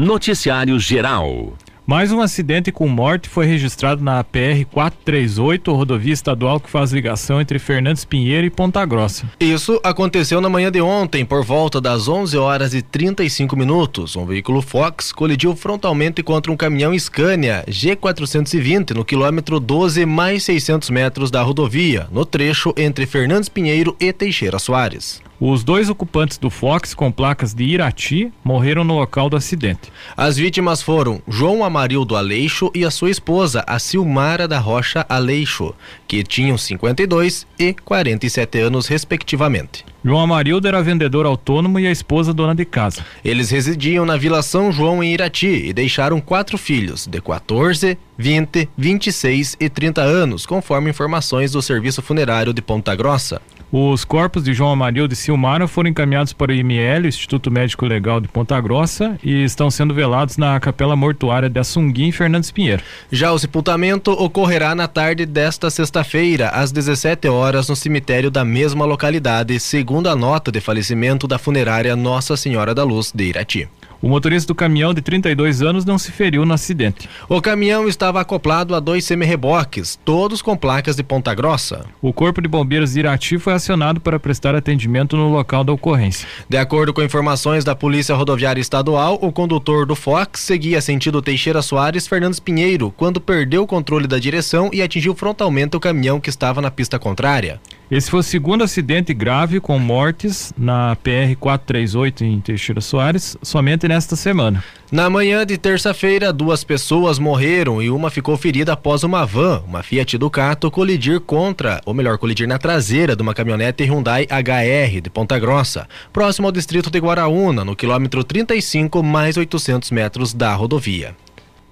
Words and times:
Noticiário 0.00 0.80
Geral. 0.80 1.52
Mais 1.86 2.10
um 2.10 2.22
acidente 2.22 2.72
com 2.72 2.88
morte 2.88 3.28
foi 3.28 3.44
registrado 3.44 4.02
na 4.02 4.24
PR 4.24 4.64
438, 4.72 5.74
rodovia 5.74 6.14
estadual 6.14 6.58
que 6.58 6.70
faz 6.70 6.90
ligação 6.90 7.38
entre 7.38 7.58
Fernandes 7.58 8.06
Pinheiro 8.06 8.46
e 8.46 8.50
Ponta 8.50 8.82
Grossa. 8.86 9.30
Isso 9.38 9.78
aconteceu 9.84 10.40
na 10.40 10.48
manhã 10.48 10.72
de 10.72 10.80
ontem, 10.80 11.22
por 11.22 11.44
volta 11.44 11.82
das 11.82 12.08
11 12.08 12.38
horas 12.38 12.72
e 12.72 12.80
35 12.80 13.54
minutos. 13.54 14.16
Um 14.16 14.24
veículo 14.24 14.62
Fox 14.62 15.12
colidiu 15.12 15.54
frontalmente 15.54 16.22
contra 16.22 16.50
um 16.50 16.56
caminhão 16.56 16.98
Scania 16.98 17.62
G420 17.68 18.94
no 18.94 19.04
quilômetro 19.04 19.60
12 19.60 20.06
mais 20.06 20.44
600 20.44 20.88
metros 20.88 21.30
da 21.30 21.42
rodovia, 21.42 22.08
no 22.10 22.24
trecho 22.24 22.72
entre 22.74 23.04
Fernandes 23.04 23.50
Pinheiro 23.50 23.94
e 24.00 24.10
Teixeira 24.14 24.58
Soares. 24.58 25.20
Os 25.40 25.64
dois 25.64 25.88
ocupantes 25.88 26.36
do 26.36 26.50
Fox 26.50 26.92
com 26.92 27.10
placas 27.10 27.54
de 27.54 27.64
Irati 27.64 28.30
morreram 28.44 28.84
no 28.84 28.98
local 28.98 29.30
do 29.30 29.38
acidente. 29.38 29.90
As 30.14 30.36
vítimas 30.36 30.82
foram 30.82 31.22
João 31.26 31.64
Amarildo 31.64 32.14
Aleixo 32.14 32.70
e 32.74 32.84
a 32.84 32.90
sua 32.90 33.08
esposa, 33.08 33.64
a 33.66 33.78
Silmara 33.78 34.46
da 34.46 34.58
Rocha 34.58 35.06
Aleixo, 35.08 35.74
que 36.06 36.22
tinham 36.22 36.58
52 36.58 37.46
e 37.58 37.72
47 37.72 38.58
anos, 38.58 38.86
respectivamente. 38.86 39.82
João 40.04 40.20
Amarildo 40.20 40.68
era 40.68 40.82
vendedor 40.82 41.24
autônomo 41.24 41.80
e 41.80 41.86
a 41.86 41.90
esposa 41.90 42.34
dona 42.34 42.54
de 42.54 42.66
casa. 42.66 43.02
Eles 43.24 43.48
residiam 43.48 44.04
na 44.04 44.18
Vila 44.18 44.42
São 44.42 44.70
João 44.70 45.02
em 45.02 45.14
Irati 45.14 45.68
e 45.68 45.72
deixaram 45.72 46.20
quatro 46.20 46.58
filhos, 46.58 47.06
de 47.06 47.18
14, 47.18 47.96
20, 48.18 48.68
26 48.76 49.56
e 49.58 49.70
30 49.70 50.02
anos, 50.02 50.44
conforme 50.44 50.90
informações 50.90 51.52
do 51.52 51.62
Serviço 51.62 52.02
Funerário 52.02 52.52
de 52.52 52.60
Ponta 52.60 52.94
Grossa. 52.94 53.40
Os 53.72 54.04
corpos 54.04 54.42
de 54.42 54.52
João 54.52 54.72
Amarildo 54.72 55.14
e 55.14 55.16
Silmara 55.16 55.68
foram 55.68 55.90
encaminhados 55.90 56.32
para 56.32 56.50
o 56.50 56.54
IML, 56.54 57.06
Instituto 57.06 57.52
Médico 57.52 57.86
Legal 57.86 58.20
de 58.20 58.26
Ponta 58.26 58.60
Grossa, 58.60 59.16
e 59.22 59.44
estão 59.44 59.70
sendo 59.70 59.94
velados 59.94 60.36
na 60.36 60.58
Capela 60.58 60.96
Mortuária 60.96 61.48
de 61.48 61.56
Assunguim 61.56 62.08
em 62.08 62.12
Fernandes 62.12 62.50
Pinheiro. 62.50 62.82
Já 63.12 63.30
o 63.30 63.38
sepultamento 63.38 64.10
ocorrerá 64.10 64.74
na 64.74 64.88
tarde 64.88 65.24
desta 65.24 65.70
sexta-feira, 65.70 66.48
às 66.48 66.72
17 66.72 67.28
horas, 67.28 67.68
no 67.68 67.76
cemitério 67.76 68.28
da 68.28 68.44
mesma 68.44 68.84
localidade, 68.84 69.60
segundo 69.60 70.08
a 70.08 70.16
nota 70.16 70.50
de 70.50 70.60
falecimento 70.60 71.28
da 71.28 71.38
funerária 71.38 71.94
Nossa 71.94 72.36
Senhora 72.36 72.74
da 72.74 72.82
Luz 72.82 73.12
de 73.14 73.24
Irati. 73.24 73.68
O 74.02 74.08
motorista 74.08 74.48
do 74.48 74.54
caminhão 74.54 74.94
de 74.94 75.02
32 75.02 75.60
anos 75.60 75.84
não 75.84 75.98
se 75.98 76.10
feriu 76.10 76.46
no 76.46 76.54
acidente. 76.54 77.08
O 77.28 77.40
caminhão 77.42 77.86
estava 77.86 78.20
acoplado 78.20 78.74
a 78.74 78.80
dois 78.80 79.04
semi-reboques, 79.04 79.98
todos 80.04 80.40
com 80.40 80.56
placas 80.56 80.96
de 80.96 81.02
ponta 81.02 81.34
grossa. 81.34 81.84
O 82.00 82.12
Corpo 82.12 82.40
de 82.40 82.48
Bombeiros 82.48 82.94
de 82.94 83.00
Irati 83.00 83.38
foi 83.38 83.52
acionado 83.52 84.00
para 84.00 84.18
prestar 84.18 84.54
atendimento 84.54 85.16
no 85.16 85.30
local 85.30 85.62
da 85.62 85.72
ocorrência. 85.72 86.26
De 86.48 86.56
acordo 86.56 86.94
com 86.94 87.02
informações 87.02 87.62
da 87.62 87.74
Polícia 87.74 88.14
Rodoviária 88.14 88.60
Estadual, 88.60 89.18
o 89.20 89.30
condutor 89.30 89.84
do 89.84 89.94
Fox 89.94 90.40
seguia 90.40 90.80
sentido 90.80 91.20
Teixeira 91.20 91.60
Soares 91.60 92.06
Fernandes 92.06 92.40
Pinheiro 92.40 92.92
quando 92.96 93.20
perdeu 93.20 93.64
o 93.64 93.66
controle 93.66 94.06
da 94.06 94.18
direção 94.18 94.70
e 94.72 94.80
atingiu 94.80 95.14
frontalmente 95.14 95.76
o 95.76 95.80
caminhão 95.80 96.18
que 96.18 96.30
estava 96.30 96.62
na 96.62 96.70
pista 96.70 96.98
contrária. 96.98 97.60
Esse 97.90 98.08
foi 98.08 98.20
o 98.20 98.22
segundo 98.22 98.62
acidente 98.62 99.12
grave 99.12 99.58
com 99.58 99.76
mortes 99.76 100.52
na 100.56 100.94
PR 100.94 101.34
438 101.40 102.24
em 102.24 102.40
Teixeira 102.40 102.80
Soares, 102.80 103.36
somente 103.42 103.88
nesta 103.88 104.14
semana. 104.14 104.62
Na 104.92 105.10
manhã 105.10 105.44
de 105.44 105.58
terça-feira, 105.58 106.32
duas 106.32 106.62
pessoas 106.62 107.18
morreram 107.18 107.82
e 107.82 107.90
uma 107.90 108.08
ficou 108.08 108.36
ferida 108.36 108.74
após 108.74 109.02
uma 109.02 109.26
van, 109.26 109.64
uma 109.66 109.82
Fiat 109.82 110.16
Ducato, 110.18 110.70
colidir 110.70 111.18
contra, 111.18 111.80
ou 111.84 111.92
melhor, 111.92 112.16
colidir 112.16 112.46
na 112.46 112.58
traseira 112.58 113.16
de 113.16 113.22
uma 113.22 113.34
caminhonete 113.34 113.82
Hyundai 113.82 114.24
HR 114.30 115.00
de 115.00 115.10
Ponta 115.10 115.36
Grossa, 115.36 115.88
próximo 116.12 116.46
ao 116.46 116.52
distrito 116.52 116.90
de 116.90 116.98
Guaraúna, 117.00 117.64
no 117.64 117.74
quilômetro 117.74 118.22
35 118.22 119.02
mais 119.02 119.36
800 119.36 119.90
metros 119.90 120.32
da 120.32 120.54
rodovia. 120.54 121.16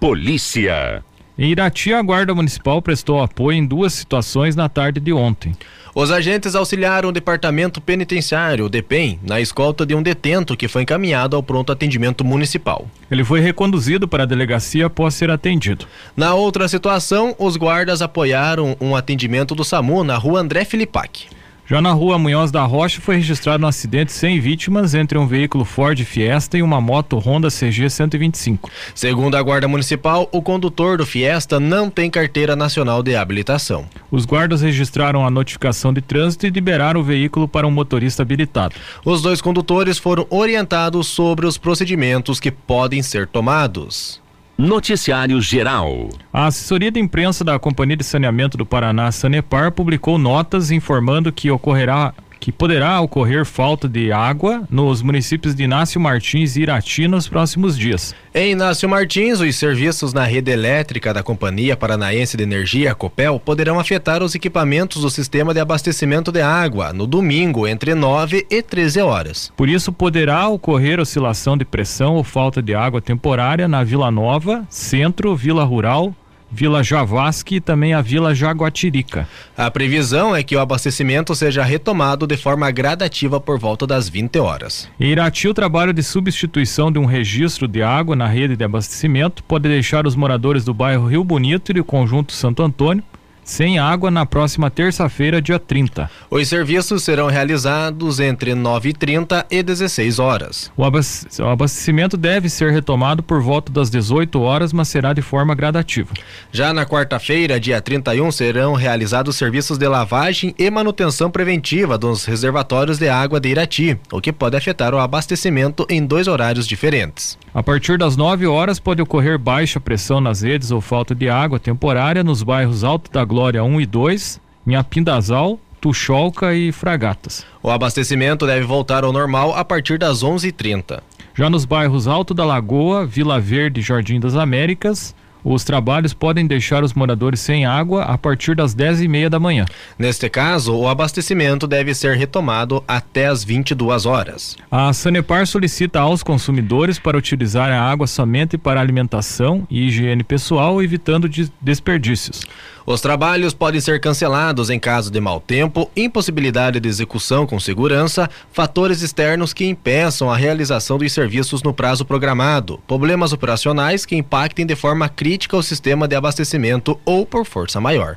Polícia. 0.01 1.05
Em 1.41 1.53
Irati, 1.53 1.93
a 1.93 2.03
Guarda 2.03 2.35
Municipal 2.35 2.83
prestou 2.83 3.23
apoio 3.23 3.59
em 3.59 3.65
duas 3.65 3.93
situações 3.93 4.57
na 4.57 4.69
tarde 4.69 4.99
de 4.99 5.13
ontem. 5.13 5.55
Os 5.95 6.11
agentes 6.11 6.57
auxiliaram 6.57 7.11
o 7.11 7.13
Departamento 7.13 7.81
Penitenciário, 7.81 8.65
o 8.65 8.69
DEPEN, 8.69 9.21
na 9.23 9.41
escolta 9.41 9.87
de 9.87 9.95
um 9.95 10.03
detento 10.03 10.57
que 10.57 10.67
foi 10.67 10.83
encaminhado 10.83 11.37
ao 11.37 11.43
pronto 11.43 11.71
atendimento 11.71 12.25
municipal. 12.25 12.89
Ele 13.09 13.23
foi 13.23 13.39
reconduzido 13.39 14.09
para 14.09 14.25
a 14.25 14.27
delegacia 14.27 14.87
após 14.87 15.15
ser 15.15 15.31
atendido. 15.31 15.87
Na 16.17 16.35
outra 16.35 16.67
situação, 16.67 17.37
os 17.39 17.57
guardas 17.57 18.03
apoiaram 18.03 18.77
um 18.81 18.97
atendimento 18.97 19.55
do 19.55 19.63
SAMU 19.63 20.03
na 20.03 20.17
rua 20.17 20.41
André 20.41 20.65
Filipac. 20.65 21.38
Já 21.71 21.83
na 21.83 21.93
rua 21.93 22.19
Munhoz 22.19 22.51
da 22.51 22.65
Rocha 22.65 22.99
foi 22.99 23.17
registrado 23.17 23.63
um 23.63 23.69
acidente 23.69 24.11
sem 24.11 24.41
vítimas 24.41 24.95
entre 24.95 25.19
um 25.19 25.27
veículo 25.27 25.67
Ford 25.67 26.03
Fiesta 26.03 26.57
e 26.57 26.63
uma 26.63 26.81
moto 26.81 27.19
Honda 27.19 27.49
CG 27.51 27.91
125. 27.91 28.71
Segundo 28.95 29.37
a 29.37 29.43
Guarda 29.43 29.69
Municipal, 29.69 30.27
o 30.33 30.41
condutor 30.41 30.97
do 30.97 31.05
Fiesta 31.05 31.61
não 31.61 31.91
tem 31.91 32.09
carteira 32.09 32.57
nacional 32.57 33.03
de 33.03 33.15
habilitação. 33.15 33.85
Os 34.11 34.25
guardas 34.25 34.63
registraram 34.63 35.27
a 35.27 35.31
notificação 35.31 35.93
de 35.93 36.01
trânsito 36.01 36.47
e 36.47 36.51
liberaram 36.51 37.01
o 37.01 37.05
veículo 37.05 37.47
para 37.47 37.67
um 37.67 37.71
motorista 37.71 38.23
habilitado. 38.23 38.75
Os 39.05 39.21
dois 39.21 39.43
condutores 39.43 39.99
foram 39.99 40.27
orientados 40.31 41.07
sobre 41.09 41.45
os 41.45 41.59
procedimentos 41.59 42.41
que 42.41 42.51
podem 42.51 43.03
ser 43.03 43.27
tomados. 43.27 44.27
Noticiário 44.59 45.41
Geral. 45.41 46.09
A 46.33 46.47
assessoria 46.47 46.91
de 46.91 46.99
imprensa 46.99 47.45
da 47.45 47.57
Companhia 47.61 47.97
de 47.97 48.03
Saneamento 48.03 48.59
do 48.59 48.67
Paraná, 48.67 49.13
Sanepar, 49.13 49.71
publicou 49.71 50.19
notas 50.19 50.73
informando 50.73 51.33
que 51.33 51.49
ocorrerá 51.49 52.13
que 52.41 52.53
poderá 52.53 53.01
ocorrer 53.01 53.45
falta 53.45 53.89
de 53.89 54.13
água 54.13 54.63
nos 54.71 55.03
municípios 55.03 55.55
de 55.55 55.65
Inácio 55.65 56.01
Martins 56.01 56.57
e 56.57 56.63
Irati 56.63 57.09
nos 57.09 57.29
próximos 57.29 57.77
dias. 57.77 58.15
Em 58.35 58.53
Inácio 58.53 58.89
Martins, 58.89 59.41
os 59.41 59.57
serviços 59.57 60.13
na 60.13 60.25
rede 60.25 60.51
elétrica 60.51 61.13
da 61.13 61.23
Companhia 61.23 61.77
Paranaense 61.77 62.37
de 62.37 62.43
Energia, 62.43 62.95
Copel, 62.95 63.41
poderão 63.41 63.81
afetar 63.81 64.23
os 64.23 64.35
equipamentos 64.35 65.03
do 65.03 65.11
sistema 65.11 65.53
de 65.53 65.61
abastecimento 65.61 66.31
de 66.31 66.41
água 66.41 66.93
no 66.93 67.07
domingo 67.07 67.67
entre 67.67 67.95
9 67.95 68.47
e 68.51 68.63
13 68.63 69.01
horas. 69.01 69.53
Por 69.57 69.69
isso, 69.69 69.93
poderá 69.93 70.49
ocorrer 70.49 71.01
oscilação 71.01 71.57
de 71.57 71.65
pressão 71.65 72.15
ou 72.15 72.25
falta 72.25 72.63
de 72.63 72.75
água 72.75 73.01
temporária 73.01 73.67
na 73.67 73.83
Vila 73.83 74.11
Nova, 74.11 74.65
Centro, 74.69 75.35
Vila 75.35 75.65
Rural, 75.65 76.15
Vila 76.51 76.83
Javasque 76.83 77.57
e 77.57 77.61
também 77.61 77.93
a 77.93 78.01
Vila 78.01 78.35
Jaguatirica. 78.35 79.29
A 79.57 79.71
previsão 79.71 80.35
é 80.35 80.43
que 80.43 80.57
o 80.57 80.61
abastecimento 80.61 81.35
seja 81.35 81.63
retomado 81.63 82.27
de 82.27 82.37
forma 82.37 82.71
gradativa 82.71 83.41
por 83.41 83.59
volta 83.59 83.87
das 83.87 84.09
20 84.09 84.39
horas. 84.39 84.89
Em 84.99 85.11
Irati, 85.11 85.49
o 85.49 85.55
trabalho 85.55 85.93
de 85.93 86.03
substituição 86.03 86.91
de 86.91 86.99
um 86.99 87.05
registro 87.05 87.69
de 87.69 87.83
água 87.83 88.17
na 88.17 88.27
rede 88.27 88.57
de 88.57 88.65
abastecimento 88.65 89.43
pode 89.45 89.69
deixar 89.69 90.07
os 90.07 90.17
moradores 90.17 90.65
do 90.65 90.73
bairro 90.73 91.07
Rio 91.07 91.23
Bonito 91.23 91.71
e 91.71 91.75
do 91.75 91.85
conjunto 91.85 92.33
Santo 92.33 92.63
Antônio 92.63 93.05
sem 93.49 93.79
água 93.79 94.11
na 94.11 94.27
próxima 94.27 94.71
terça-feira, 94.71 95.41
dia 95.41 95.59
30. 95.59 96.11
Os 96.31 96.47
serviços 96.47 97.03
serão 97.03 97.29
realizados 97.29 98.21
entre 98.21 98.53
9h30 98.53 99.47
e 99.51 99.63
16 99.63 100.19
horas. 100.19 100.71
O 100.77 100.85
abastecimento 100.85 102.19
deve 102.19 102.51
ser 102.51 102.71
retomado 102.71 103.23
por 103.23 103.41
volta 103.41 103.73
das 103.73 103.89
18 103.89 104.39
horas, 104.39 104.71
mas 104.71 104.89
será 104.89 105.15
de 105.15 105.23
forma 105.23 105.55
gradativa. 105.55 106.13
Já 106.53 106.75
na 106.75 106.85
quarta-feira, 106.85 107.59
dia 107.59 107.81
31, 107.81 108.31
serão 108.31 108.75
realizados 108.75 109.37
serviços 109.37 109.79
de 109.79 109.89
lavagem 109.89 110.55
e 110.59 110.71
manutenção 110.71 111.31
preventiva 111.31 111.97
dos 111.97 112.27
reservatórios 112.27 112.99
de 112.99 113.09
água 113.09 113.41
de 113.41 113.49
Irati, 113.49 113.99
o 114.13 114.21
que 114.21 114.31
pode 114.31 114.59
afetar 114.59 114.93
o 114.93 114.99
abastecimento 114.99 115.87
em 115.89 116.05
dois 116.05 116.29
horários 116.29 116.67
diferentes. 116.67 117.39
A 117.55 117.63
partir 117.63 117.97
das 117.97 118.15
9 118.15 118.47
horas 118.47 118.79
pode 118.79 119.01
ocorrer 119.01 119.39
baixa 119.39 119.81
pressão 119.81 120.21
nas 120.21 120.43
redes 120.43 120.71
ou 120.71 120.83
falta 120.83 121.15
de 121.15 121.31
água 121.31 121.59
temporária 121.59 122.23
nos 122.23 122.43
bairros 122.43 122.85
Alto 122.85 123.11
da 123.11 123.25
Glória 123.25 123.38
1 123.39 123.81
e 123.81 123.87
2, 123.87 124.41
em 124.67 124.75
Apindazal, 124.75 125.59
Tuxolca 125.81 126.55
e 126.55 126.73
Fragatas. 126.73 127.47
O 127.63 127.71
abastecimento 127.71 128.47
deve 128.47 128.67
voltar 128.67 129.05
ao 129.05 129.13
normal 129.13 129.55
a 129.55 129.65
partir 129.65 129.99
das 129.99 130.25
11h30. 130.25 131.01
Já 131.35 131.49
nos 131.49 131.65
bairros 131.65 132.09
Alto 132.09 132.35
da 132.35 132.45
Lagoa, 132.45 133.07
Vila 133.07 133.39
Verde 133.41 133.81
e 133.81 133.83
Jardim 133.83 134.19
das 134.19 134.35
Américas, 134.35 135.15
os 135.45 135.65
trabalhos 135.65 136.13
podem 136.13 136.47
deixar 136.47 136.83
os 136.83 136.95
moradores 136.95 137.41
sem 137.41 137.65
água 137.65 138.05
a 138.05 138.19
partir 138.19 138.55
das 138.55 138.75
10 138.75 139.03
e 139.03 139.09
meia 139.09 139.31
da 139.31 139.39
manhã. 139.39 139.65
Neste 139.99 140.29
caso, 140.29 140.75
o 140.75 140.89
abastecimento 140.89 141.67
deve 141.67 141.95
ser 141.95 142.17
retomado 142.17 142.83
até 142.87 143.27
as 143.27 143.45
22 143.45 144.07
horas. 144.07 144.57
A 144.71 144.93
Sanepar 144.93 145.47
solicita 145.47 146.01
aos 146.01 146.23
consumidores 146.23 146.99
para 146.99 147.17
utilizar 147.17 147.71
a 147.71 147.81
água 147.81 148.07
somente 148.07 148.59
para 148.59 148.81
alimentação 148.81 149.67
e 149.71 149.87
higiene 149.87 150.25
pessoal, 150.25 150.83
evitando 150.83 151.29
desperdícios. 151.61 152.43
Os 152.91 153.03
trabalhos 153.03 153.53
podem 153.53 153.83
ser 153.83 154.01
cancelados 154.01 154.71
em 154.71 154.79
caso 154.79 155.11
de 155.11 155.21
mau 155.21 155.41
tempo, 155.41 155.91
impossibilidade 155.95 156.81
de 156.81 156.89
execução 156.89 157.47
com 157.47 157.61
segurança, 157.61 158.31
fatores 158.51 159.03
externos 159.03 159.53
que 159.53 159.67
impeçam 159.67 160.31
a 160.31 160.37
realização 160.39 160.97
dos 160.97 161.13
serviços 161.13 161.63
no 161.63 161.75
prazo 161.75 162.07
programado, 162.07 162.81
problemas 162.89 163.35
operacionais 163.35 164.07
que 164.07 164.17
impactem 164.17 164.65
de 164.65 164.75
forma 164.75 165.07
crítica 165.07 165.38
o 165.47 165.63
sistema 165.63 166.09
de 166.09 166.17
abastecimento 166.17 166.99
ou 167.05 167.25
por 167.25 167.45
força 167.45 167.81
maior. 167.81 168.17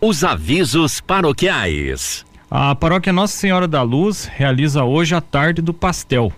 Os 0.00 0.22
avisos 0.22 1.00
paroquiais. 1.00 2.24
A 2.50 2.74
paróquia 2.74 3.12
Nossa 3.12 3.36
Senhora 3.36 3.68
da 3.68 3.82
Luz 3.82 4.24
realiza 4.24 4.84
hoje 4.84 5.14
a 5.14 5.20
tarde 5.20 5.60
do 5.60 5.74
pastel. 5.74 6.32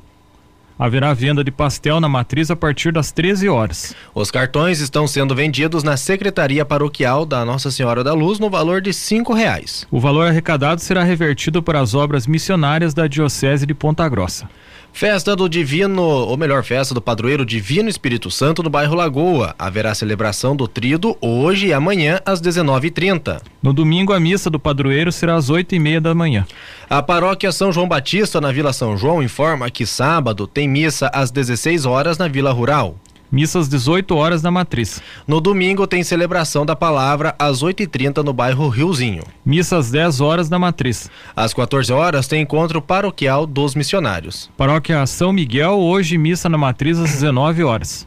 Haverá 0.81 1.13
venda 1.13 1.45
de 1.45 1.51
pastel 1.51 2.01
na 2.01 2.09
matriz 2.09 2.51
a 2.51 2.57
partir 2.57 2.91
das 2.91 3.13
13 3.13 3.51
horas. 3.51 3.95
Os 4.15 4.31
cartões 4.31 4.81
estão 4.81 5.07
sendo 5.07 5.35
vendidos 5.35 5.83
na 5.83 5.95
Secretaria 5.95 6.65
Paroquial 6.65 7.27
da 7.27 7.45
Nossa 7.45 7.71
Senhora 7.71 8.03
da 8.03 8.15
Luz 8.15 8.39
no 8.39 8.49
valor 8.49 8.81
de 8.81 8.91
cinco 8.95 9.35
reais. 9.35 9.87
O 9.91 10.01
valor 10.01 10.29
arrecadado 10.29 10.81
será 10.81 11.05
revertido 11.05 11.63
para 11.63 11.81
as 11.81 11.93
obras 11.93 12.27
missionárias 12.27 12.95
da 12.95 13.07
Diocese 13.07 13.67
de 13.67 13.75
Ponta 13.75 14.09
Grossa. 14.09 14.49
Festa 14.93 15.37
do 15.37 15.49
Divino, 15.49 16.03
ou 16.03 16.37
melhor, 16.37 16.65
festa 16.65 16.93
do 16.93 17.01
Padroeiro 17.01 17.47
Divino 17.47 17.89
Espírito 17.89 18.31
Santo 18.31 18.63
no 18.63 18.69
bairro 18.69 18.95
Lagoa. 18.95 19.55
Haverá 19.59 19.95
celebração 19.95 20.55
do 20.55 20.67
Trido 20.67 21.17
hoje 21.21 21.69
e 21.69 21.73
amanhã 21.73 22.21
às 22.27 22.41
19h30. 22.41 23.41
No 23.63 23.73
domingo, 23.73 24.13
a 24.13 24.21
missa 24.21 24.51
do 24.51 24.59
padroeiro 24.59 25.13
será 25.13 25.37
às 25.37 25.49
8 25.49 25.75
e 25.75 25.79
meia 25.79 26.01
da 26.01 26.15
manhã. 26.15 26.47
A 26.89 27.03
paróquia 27.03 27.53
São 27.53 27.73
João 27.73 27.87
Batista, 27.87 28.41
na 28.41 28.51
Vila 28.51 28.73
São 28.73 28.97
João, 28.97 29.23
informa 29.23 29.71
que 29.71 29.87
sábado 29.87 30.47
tem 30.47 30.67
missa 30.71 31.11
às 31.13 31.31
16 31.31 31.85
horas 31.85 32.17
na 32.17 32.29
Vila 32.29 32.53
Rural. 32.53 32.95
Missa 33.33 33.61
às 33.61 33.69
18 33.69 34.17
horas 34.17 34.43
na 34.43 34.51
Matriz. 34.51 35.01
No 35.27 35.41
domingo 35.41 35.87
tem 35.87 36.03
celebração 36.03 36.67
da 36.67 36.75
palavra 36.75 37.35
às 37.39 37.63
8h30 37.63 38.25
no 38.25 38.33
bairro 38.33 38.69
Riozinho. 38.69 39.23
Missa 39.45 39.77
às 39.77 39.91
10 39.91 40.21
horas 40.21 40.51
na 40.51 40.59
Matriz. 40.59 41.09
Às 41.35 41.55
14 41.55 41.93
horas 41.93 42.27
tem 42.27 42.43
encontro 42.43 42.83
paroquial 42.83 43.47
dos 43.47 43.75
missionários. 43.75 44.51
Paróquia 44.57 45.07
São 45.07 45.33
Miguel, 45.33 45.79
hoje 45.79 46.19
missa 46.19 46.49
na 46.49 46.59
Matriz 46.59 46.99
às 46.99 47.11
19 47.11 47.63
horas. 47.63 48.07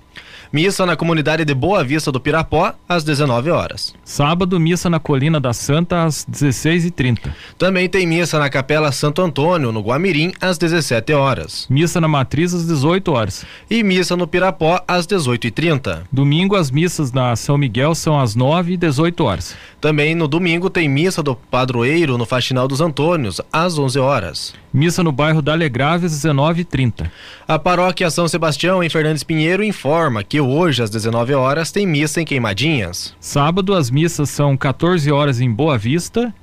Missa 0.53 0.85
na 0.85 0.95
comunidade 0.95 1.43
de 1.43 1.53
Boa 1.55 1.83
Vista 1.83 2.11
do 2.11 2.19
Pirapó, 2.19 2.75
às 2.87 3.03
19 3.03 3.49
horas. 3.49 3.91
Sábado, 4.05 4.59
missa 4.59 4.87
na 4.87 4.99
Colina 4.99 5.39
da 5.39 5.51
Santa, 5.51 6.03
às 6.03 6.23
16h30. 6.31 7.33
Também 7.57 7.89
tem 7.89 8.05
missa 8.05 8.37
na 8.37 8.47
Capela 8.51 8.91
Santo 8.91 9.23
Antônio, 9.23 9.71
no 9.71 9.81
Guamirim, 9.81 10.31
às 10.39 10.59
17 10.59 11.11
horas. 11.11 11.65
Missa 11.67 11.99
na 11.99 12.07
Matriz, 12.07 12.53
às 12.53 12.67
18 12.67 13.11
horas. 13.11 13.43
E 13.67 13.81
missa 13.81 14.15
no 14.15 14.27
Pirapó, 14.27 14.79
às 14.87 15.07
18h30. 15.07 16.03
Domingo, 16.11 16.55
as 16.55 16.69
missas 16.69 17.11
na 17.11 17.35
São 17.35 17.57
Miguel 17.57 17.95
são 17.95 18.19
às 18.19 18.35
9 18.35 18.73
e 18.73 18.77
18 18.77 19.23
horas. 19.23 19.55
Também 19.81 20.13
no 20.13 20.27
domingo 20.27 20.69
tem 20.69 20.87
missa 20.87 21.23
do 21.23 21.35
padroeiro 21.35 22.15
no 22.15 22.27
Faxinal 22.27 22.67
dos 22.67 22.79
Antônios, 22.79 23.41
às 23.51 23.79
11 23.79 23.97
horas. 23.97 24.53
Missa 24.73 25.03
no 25.03 25.11
bairro 25.11 25.39
da 25.39 25.51
Alegrave, 25.51 26.07
às 26.07 26.13
19h30. 26.13 27.07
A 27.47 27.59
paróquia 27.59 28.09
São 28.09 28.27
Sebastião, 28.27 28.83
em 28.83 28.89
Fernandes 28.89 29.23
Pinheiro, 29.23 29.63
informa 29.63 30.23
que 30.23 30.41
hoje, 30.41 30.81
às 30.81 30.89
19 30.89 31.35
horas, 31.35 31.71
tem 31.71 31.85
missa 31.85 32.19
em 32.19 32.25
Queimadinhas. 32.25 33.15
Sábado, 33.19 33.75
as 33.75 33.91
missas 33.91 34.31
são 34.31 34.57
14 34.57 35.11
horas 35.11 35.39
em 35.39 35.51
Boa 35.51 35.77
Vista, 35.77 36.33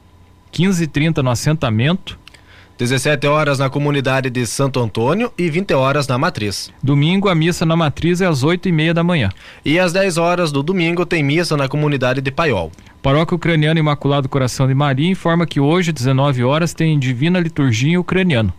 15h30 0.52 1.16
no 1.24 1.30
assentamento. 1.30 2.19
17 2.80 3.26
horas 3.26 3.58
na 3.58 3.68
comunidade 3.68 4.30
de 4.30 4.46
Santo 4.46 4.80
Antônio 4.80 5.30
e 5.36 5.50
20 5.50 5.74
horas 5.74 6.08
na 6.08 6.16
Matriz. 6.16 6.72
Domingo, 6.82 7.28
a 7.28 7.34
missa 7.34 7.66
na 7.66 7.76
Matriz 7.76 8.22
é 8.22 8.26
às 8.26 8.42
8 8.42 8.70
e 8.70 8.72
meia 8.72 8.94
da 8.94 9.04
manhã. 9.04 9.28
E 9.62 9.78
às 9.78 9.92
10 9.92 10.16
horas 10.16 10.50
do 10.50 10.62
domingo 10.62 11.04
tem 11.04 11.22
missa 11.22 11.58
na 11.58 11.68
comunidade 11.68 12.22
de 12.22 12.30
Paiol. 12.30 12.72
Paróquia 13.02 13.34
Ucraniana 13.34 13.78
Imaculado 13.78 14.30
Coração 14.30 14.66
de 14.66 14.72
Maria 14.72 15.10
informa 15.10 15.44
que 15.44 15.60
hoje, 15.60 15.92
19 15.92 16.42
horas, 16.42 16.72
tem 16.72 16.98
Divina 16.98 17.38
Liturgia 17.38 18.00
Ucraniano. 18.00 18.50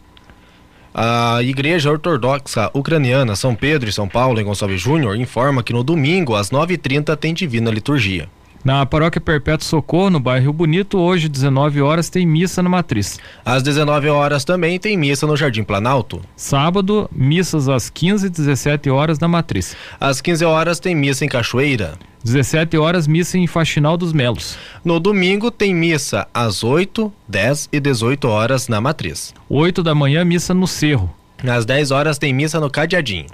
A 0.93 1.41
Igreja 1.41 1.89
Ortodoxa 1.89 2.69
Ucraniana 2.75 3.35
São 3.35 3.55
Pedro 3.55 3.89
e 3.89 3.93
São 3.93 4.07
Paulo 4.07 4.39
em 4.39 4.43
Gonçalves 4.43 4.79
Júnior 4.79 5.15
informa 5.15 5.63
que 5.63 5.73
no 5.73 5.83
domingo, 5.83 6.35
às 6.35 6.51
9h30, 6.51 7.17
tem 7.17 7.33
Divina 7.33 7.71
Liturgia. 7.71 8.29
Na 8.63 8.85
Paróquia 8.85 9.19
Perpétuo 9.19 9.65
Socorro, 9.65 10.11
no 10.11 10.19
bairro 10.19 10.53
Bonito, 10.53 10.99
hoje, 10.99 11.27
19 11.27 11.81
horas, 11.81 12.09
tem 12.09 12.27
missa 12.27 12.61
na 12.61 12.69
Matriz. 12.69 13.19
Às 13.43 13.63
19 13.63 14.07
horas 14.09 14.45
também 14.45 14.77
tem 14.77 14.95
missa 14.95 15.25
no 15.25 15.35
Jardim 15.35 15.63
Planalto. 15.63 16.21
Sábado, 16.35 17.09
missas 17.11 17.67
às 17.67 17.89
15 17.89 18.27
e 18.27 18.29
17 18.29 18.87
horas 18.91 19.17
na 19.17 19.27
Matriz. 19.27 19.75
Às 19.99 20.21
15 20.21 20.45
horas 20.45 20.79
tem 20.79 20.93
missa 20.93 21.25
em 21.25 21.27
Cachoeira. 21.27 21.97
17 22.23 22.77
horas, 22.77 23.07
missa 23.07 23.35
em 23.35 23.47
Faxinal 23.47 23.97
dos 23.97 24.13
Melos. 24.13 24.55
No 24.85 24.99
domingo 24.99 25.49
tem 25.49 25.73
missa 25.73 26.27
às 26.31 26.63
8, 26.63 27.11
10 27.27 27.69
e 27.73 27.79
18 27.79 28.27
horas 28.27 28.67
na 28.67 28.79
Matriz. 28.79 29.33
8 29.49 29.81
da 29.81 29.95
manhã, 29.95 30.23
missa 30.23 30.53
no 30.53 30.67
Cerro. 30.67 31.09
Às 31.43 31.65
10 31.65 31.89
horas 31.89 32.19
tem 32.19 32.31
missa 32.31 32.59
no 32.59 32.69
Cadeadinho. 32.69 33.25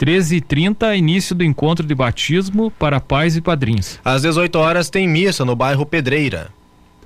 13h30, 0.00 0.96
início 0.96 1.34
do 1.34 1.44
encontro 1.44 1.86
de 1.86 1.94
batismo 1.94 2.70
para 2.70 2.98
pais 2.98 3.36
e 3.36 3.42
padrinhos. 3.42 4.00
Às 4.02 4.22
18 4.22 4.56
horas 4.58 4.88
tem 4.88 5.06
missa 5.06 5.44
no 5.44 5.54
bairro 5.54 5.84
Pedreira. 5.84 6.48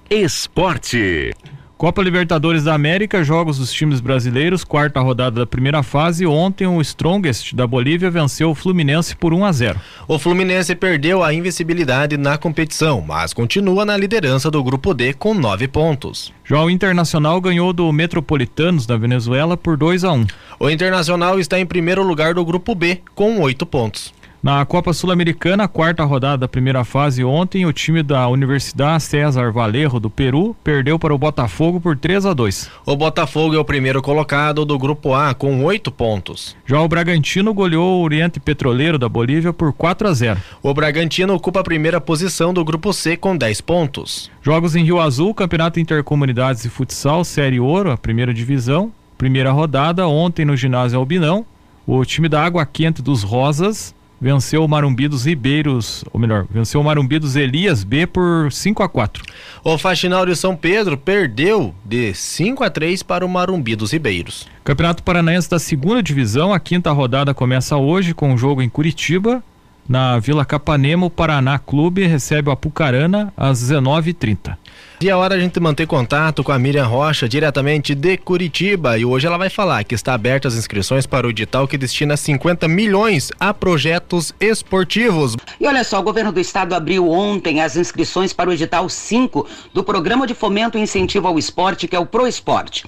Esporte. 0.09 1.35
Copa 1.85 2.01
Libertadores 2.03 2.65
da 2.65 2.73
América, 2.73 3.23
jogos 3.23 3.59
dos 3.59 3.71
times 3.71 4.01
brasileiros, 4.01 4.65
quarta 4.65 5.01
rodada 5.01 5.41
da 5.41 5.47
primeira 5.47 5.83
fase. 5.83 6.25
Ontem 6.25 6.67
o 6.67 6.81
Strongest 6.81 7.53
da 7.55 7.67
Bolívia 7.67 8.11
venceu 8.11 8.49
o 8.49 8.55
Fluminense 8.55 9.15
por 9.15 9.35
1 9.35 9.45
a 9.45 9.53
0. 9.53 9.81
O 10.09 10.19
Fluminense 10.19 10.75
perdeu 10.75 11.23
a 11.23 11.35
invencibilidade 11.35 12.17
na 12.17 12.39
competição, 12.39 13.05
mas 13.07 13.35
continua 13.35 13.85
na 13.85 13.99
liderança 13.99 14.51
do 14.51 14.65
grupo 14.65 14.95
D 14.95 15.13
com 15.13 15.35
nove 15.35 15.69
pontos. 15.69 16.33
Já 16.43 16.59
o 16.63 16.71
Internacional 16.71 17.39
ganhou 17.39 17.71
do 17.71 17.93
Metropolitanos 17.93 18.87
da 18.87 18.97
Venezuela 18.97 19.55
por 19.55 19.77
2 19.77 20.05
a 20.05 20.13
1. 20.13 20.27
O 20.61 20.71
Internacional 20.71 21.39
está 21.39 21.61
em 21.61 21.67
primeiro 21.67 22.03
lugar 22.03 22.33
do 22.33 22.47
grupo 22.47 22.75
B 22.75 23.03
com 23.15 23.43
oito 23.43 23.67
pontos. 23.67 24.11
Na 24.45 24.63
Copa 24.67 24.93
Sul-Americana, 24.93 25.67
quarta 25.67 26.05
rodada 26.05 26.37
da 26.37 26.47
primeira 26.47 26.85
fase 26.85 27.25
ontem, 27.25 27.65
o 27.65 27.73
time 27.73 28.03
da 28.03 28.29
Universidade 28.29 29.03
César 29.03 29.51
Valerro 29.51 29.99
do 29.99 30.11
Peru 30.11 30.55
perdeu 30.63 30.99
para 30.99 31.15
o 31.15 31.19
Botafogo 31.19 31.81
por 31.81 31.97
3 31.97 32.27
a 32.27 32.35
2. 32.35 32.71
O 32.85 32.95
Botafogo 32.95 33.55
é 33.55 33.59
o 33.59 33.65
primeiro 33.65 34.03
colocado 34.03 34.67
do 34.67 34.79
grupo 34.79 35.15
A 35.15 35.33
com 35.33 35.65
oito 35.65 35.91
pontos. 35.91 36.55
Já 36.67 36.79
o 36.79 36.87
Bragantino 36.87 37.55
goleou 37.55 38.01
o 38.01 38.05
Oriente 38.05 38.39
Petroleiro 38.39 38.99
da 38.99 39.09
Bolívia 39.09 39.51
por 39.51 39.73
4 39.73 40.09
a 40.09 40.13
0. 40.13 40.39
O 40.63 40.75
Bragantino 40.75 41.33
ocupa 41.33 41.61
a 41.61 41.65
primeira 41.65 41.99
posição 41.99 42.53
do 42.53 42.63
grupo 42.63 42.93
C 42.93 43.17
com 43.17 43.35
10 43.35 43.63
pontos. 43.63 44.31
Jogos 44.43 44.77
em 44.77 44.85
Rio 44.85 45.01
Azul, 45.01 45.33
Campeonato 45.33 45.81
Intercomunidades 45.81 46.65
de 46.65 46.69
Futsal, 46.69 47.25
Série 47.25 47.61
Ouro, 47.61 47.91
a 47.91 47.97
primeira 47.97 48.35
divisão. 48.35 48.93
Primeira 49.17 49.53
rodada, 49.53 50.07
ontem 50.07 50.45
no 50.45 50.55
ginásio 50.55 50.99
Albinão. 50.99 51.47
O 51.87 52.05
time 52.05 52.29
da 52.29 52.45
Água 52.45 52.67
Quente 52.67 53.01
dos 53.01 53.23
Rosas 53.23 53.95
venceu 54.21 54.65
o 54.65 54.69
Marumbi 54.69 55.09
dos 55.09 55.25
Ribeiros, 55.25 56.05
ou 56.13 56.21
melhor, 56.21 56.47
venceu 56.51 56.81
o 56.81 56.85
Marumbi 56.85 57.19
dos 57.19 57.37
Elias 57.37 57.85
B 57.85 58.07
por 58.07 58.51
5 58.51 58.83
a 58.83 58.89
4. 58.89 59.23
O 59.63 59.77
Faxinal 59.79 60.25
de 60.27 60.35
São 60.37 60.57
Pedro 60.57 60.97
perdeu 60.97 61.75
de 61.85 62.15
5 62.15 62.65
a 62.65 62.71
3 62.71 63.03
para 63.03 63.25
o 63.25 63.29
Marumbi 63.29 63.77
dos 63.77 63.93
Ribeiros. 63.93 64.47
Campeonato 64.63 65.03
Paranaense 65.03 65.51
da 65.51 65.59
segunda 65.59 66.03
divisão, 66.03 66.53
a 66.53 66.61
quinta 66.61 66.91
rodada 66.91 67.35
começa 67.35 67.77
hoje 67.77 68.15
com 68.15 68.33
um 68.33 68.39
jogo 68.39 68.63
em 68.63 68.69
Curitiba. 68.69 69.43
Na 69.87 70.19
Vila 70.19 70.47
Capanema, 70.47 71.05
o 71.05 71.11
Paraná 71.11 71.59
Clube 71.59 72.07
recebe 72.07 72.49
o 72.49 72.53
Apucarana 72.53 73.33
às 73.37 73.63
19h30. 73.63 74.57
E 75.01 75.11
a 75.11 75.19
hora 75.19 75.35
a 75.35 75.39
gente 75.39 75.61
manter 75.61 75.87
contato 75.87 76.43
com 76.43 76.51
a 76.51 76.59
Miriam 76.59 76.87
Rocha, 76.87 77.29
diretamente 77.29 77.95
de 77.95 78.17
Curitiba. 78.17 78.97
E 78.97 79.05
hoje 79.05 79.27
ela 79.27 79.37
vai 79.37 79.51
falar 79.51 79.85
que 79.85 79.95
está 79.95 80.15
aberta 80.15 80.49
as 80.49 80.55
inscrições 80.55 81.07
para 81.07 81.27
o 81.27 81.31
edital 81.31 81.69
que 81.69 81.77
destina 81.77 82.17
50 82.17 82.67
milhões 82.67 83.31
a 83.39 83.53
projetos 83.53 84.35
esportivos. 84.41 85.37
E 85.61 85.67
olha 85.67 85.85
só, 85.85 86.01
o 86.01 86.03
governo 86.03 86.33
do 86.33 86.41
estado 86.41 86.75
abriu 86.75 87.11
ontem 87.11 87.61
as 87.61 87.77
inscrições 87.77 88.33
para 88.33 88.49
o 88.49 88.53
edital 88.55 88.89
5 88.89 89.47
do 89.75 89.85
Programa 89.85 90.27
de 90.27 90.33
Fomento 90.33 90.79
e 90.79 90.81
Incentivo 90.81 91.29
ao 91.29 91.39
Esporte, 91.39 91.87
que 91.87 91.95
é 91.95 91.99
o 91.99 92.07
Pro 92.07 92.27
Esporte. 92.27 92.85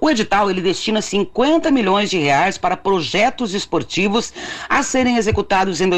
O 0.00 0.08
edital 0.08 0.50
ele 0.50 0.62
destina 0.62 1.02
50 1.02 1.70
milhões 1.70 2.08
de 2.08 2.16
reais 2.16 2.56
para 2.56 2.74
projetos 2.74 3.52
esportivos 3.52 4.32
a 4.66 4.82
serem 4.82 5.18
executados 5.18 5.82
em 5.82 5.90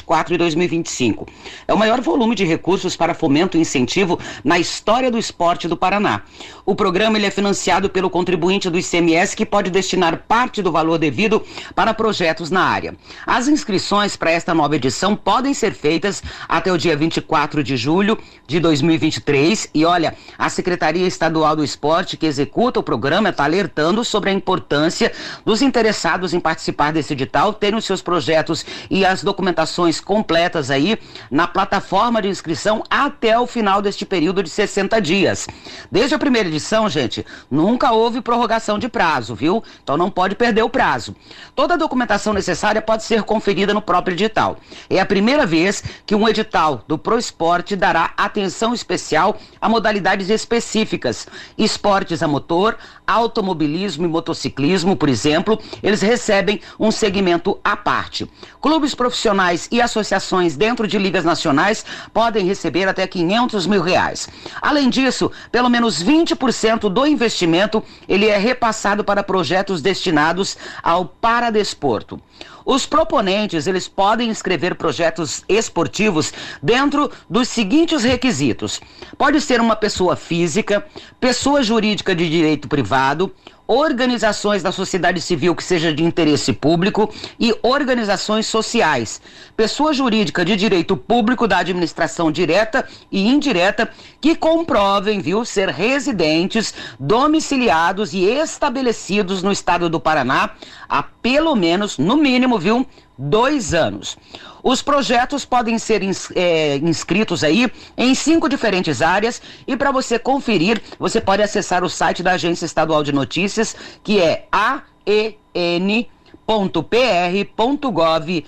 2024 0.00 0.34
e 0.34 0.38
2025. 0.38 1.26
É 1.68 1.74
o 1.74 1.78
maior 1.78 2.00
volume 2.00 2.34
de 2.34 2.44
recursos 2.44 2.96
para 2.96 3.14
fomento 3.14 3.56
e 3.56 3.60
incentivo 3.60 4.18
na 4.42 4.58
história 4.58 5.10
do 5.10 5.18
esporte 5.18 5.68
do 5.68 5.76
Paraná. 5.76 6.22
O 6.70 6.74
programa 6.76 7.18
ele 7.18 7.26
é 7.26 7.32
financiado 7.32 7.90
pelo 7.90 8.08
contribuinte 8.08 8.70
do 8.70 8.78
ICMS 8.78 9.34
que 9.34 9.44
pode 9.44 9.70
destinar 9.70 10.18
parte 10.28 10.62
do 10.62 10.70
valor 10.70 10.98
devido 10.98 11.44
para 11.74 11.92
projetos 11.92 12.48
na 12.48 12.62
área. 12.62 12.94
As 13.26 13.48
inscrições 13.48 14.14
para 14.14 14.30
esta 14.30 14.54
nova 14.54 14.76
edição 14.76 15.16
podem 15.16 15.52
ser 15.52 15.74
feitas 15.74 16.22
até 16.48 16.72
o 16.72 16.78
dia 16.78 16.96
24 16.96 17.64
de 17.64 17.76
julho 17.76 18.16
de 18.46 18.60
2023 18.60 19.68
e 19.74 19.84
olha, 19.84 20.14
a 20.38 20.48
Secretaria 20.48 21.08
Estadual 21.08 21.56
do 21.56 21.64
Esporte 21.64 22.16
que 22.16 22.24
executa 22.24 22.78
o 22.78 22.84
programa 22.84 23.30
está 23.30 23.42
alertando 23.42 24.04
sobre 24.04 24.30
a 24.30 24.32
importância 24.32 25.10
dos 25.44 25.62
interessados 25.62 26.32
em 26.32 26.38
participar 26.38 26.92
desse 26.92 27.14
edital 27.14 27.52
terem 27.52 27.80
os 27.80 27.84
seus 27.84 28.00
projetos 28.00 28.64
e 28.88 29.04
as 29.04 29.24
documentações 29.24 29.98
completas 29.98 30.70
aí 30.70 30.96
na 31.32 31.48
plataforma 31.48 32.22
de 32.22 32.28
inscrição 32.28 32.84
até 32.88 33.36
o 33.36 33.44
final 33.48 33.82
deste 33.82 34.06
período 34.06 34.40
de 34.40 34.48
60 34.48 35.00
dias. 35.00 35.48
Desde 35.90 36.14
a 36.14 36.18
primeira 36.18 36.48
edição, 36.48 36.59
gente, 36.88 37.24
nunca 37.50 37.92
houve 37.92 38.20
prorrogação 38.20 38.78
de 38.78 38.88
prazo, 38.88 39.34
viu? 39.34 39.62
Então 39.82 39.96
não 39.96 40.10
pode 40.10 40.34
perder 40.34 40.62
o 40.62 40.68
prazo. 40.68 41.14
Toda 41.54 41.74
a 41.74 41.76
documentação 41.76 42.32
necessária 42.32 42.82
pode 42.82 43.02
ser 43.02 43.22
conferida 43.22 43.74
no 43.74 43.82
próprio 43.82 44.14
edital. 44.14 44.58
É 44.88 45.00
a 45.00 45.06
primeira 45.06 45.46
vez 45.46 45.82
que 46.06 46.14
um 46.14 46.28
edital 46.28 46.84
do 46.86 46.98
ProEsporte 46.98 47.76
dará 47.76 48.12
atenção 48.16 48.74
especial 48.74 49.38
a 49.60 49.68
modalidades 49.68 50.28
específicas, 50.30 51.26
esportes 51.56 52.22
a 52.22 52.28
motor, 52.28 52.76
automobilismo 53.06 54.04
e 54.04 54.08
motociclismo, 54.08 54.96
por 54.96 55.08
exemplo, 55.08 55.60
eles 55.82 56.00
recebem 56.00 56.60
um 56.78 56.90
segmento 56.90 57.58
à 57.64 57.76
parte. 57.76 58.30
Clubes 58.60 58.94
profissionais 58.94 59.68
e 59.72 59.80
associações 59.80 60.56
dentro 60.56 60.86
de 60.86 60.98
ligas 60.98 61.24
nacionais 61.24 61.84
podem 62.12 62.46
receber 62.46 62.88
até 62.88 63.06
500 63.06 63.66
mil 63.66 63.82
reais. 63.82 64.28
Além 64.62 64.88
disso, 64.88 65.30
pelo 65.50 65.68
menos 65.68 66.02
20% 66.02 66.49
do 66.88 67.06
investimento 67.06 67.82
ele 68.08 68.26
é 68.26 68.36
repassado 68.36 69.04
para 69.04 69.22
projetos 69.22 69.80
destinados 69.80 70.56
ao 70.82 71.04
paradesporto. 71.04 72.20
Os 72.64 72.86
proponentes, 72.86 73.66
eles 73.66 73.88
podem 73.88 74.28
inscrever 74.28 74.74
projetos 74.74 75.42
esportivos 75.48 76.32
dentro 76.62 77.10
dos 77.28 77.48
seguintes 77.48 78.04
requisitos. 78.04 78.80
Pode 79.16 79.40
ser 79.40 79.60
uma 79.60 79.74
pessoa 79.74 80.14
física, 80.14 80.86
pessoa 81.18 81.62
jurídica 81.62 82.14
de 82.14 82.28
direito 82.28 82.68
privado, 82.68 83.34
organizações 83.70 84.64
da 84.64 84.72
sociedade 84.72 85.20
civil 85.20 85.54
que 85.54 85.62
seja 85.62 85.94
de 85.94 86.02
interesse 86.02 86.52
público 86.52 87.08
e 87.38 87.54
organizações 87.62 88.46
sociais, 88.46 89.22
pessoa 89.56 89.92
jurídica 89.92 90.44
de 90.44 90.56
direito 90.56 90.96
público 90.96 91.46
da 91.46 91.58
administração 91.58 92.32
direta 92.32 92.84
e 93.12 93.28
indireta 93.28 93.88
que 94.20 94.34
comprovem, 94.34 95.20
viu, 95.20 95.44
ser 95.44 95.68
residentes, 95.68 96.74
domiciliados 96.98 98.12
e 98.12 98.24
estabelecidos 98.24 99.40
no 99.40 99.52
estado 99.52 99.88
do 99.88 100.00
Paraná 100.00 100.50
há 100.88 101.04
pelo 101.04 101.54
menos, 101.54 101.96
no 101.96 102.16
mínimo, 102.16 102.58
viu, 102.58 102.84
dois 103.20 103.74
anos. 103.74 104.16
Os 104.62 104.80
projetos 104.80 105.44
podem 105.44 105.78
ser 105.78 106.02
ins, 106.02 106.30
é, 106.34 106.76
inscritos 106.76 107.44
aí 107.44 107.70
em 107.96 108.14
cinco 108.14 108.48
diferentes 108.48 109.02
áreas 109.02 109.42
e 109.66 109.76
para 109.76 109.90
você 109.90 110.18
conferir, 110.18 110.80
você 110.98 111.20
pode 111.20 111.42
acessar 111.42 111.84
o 111.84 111.88
site 111.88 112.22
da 112.22 112.32
Agência 112.32 112.64
Estadual 112.64 113.02
de 113.02 113.12
Notícias, 113.12 113.76
que 114.02 114.20
é 114.20 114.46
aen 114.50 116.08
www.pr.gov.br. 116.50 118.42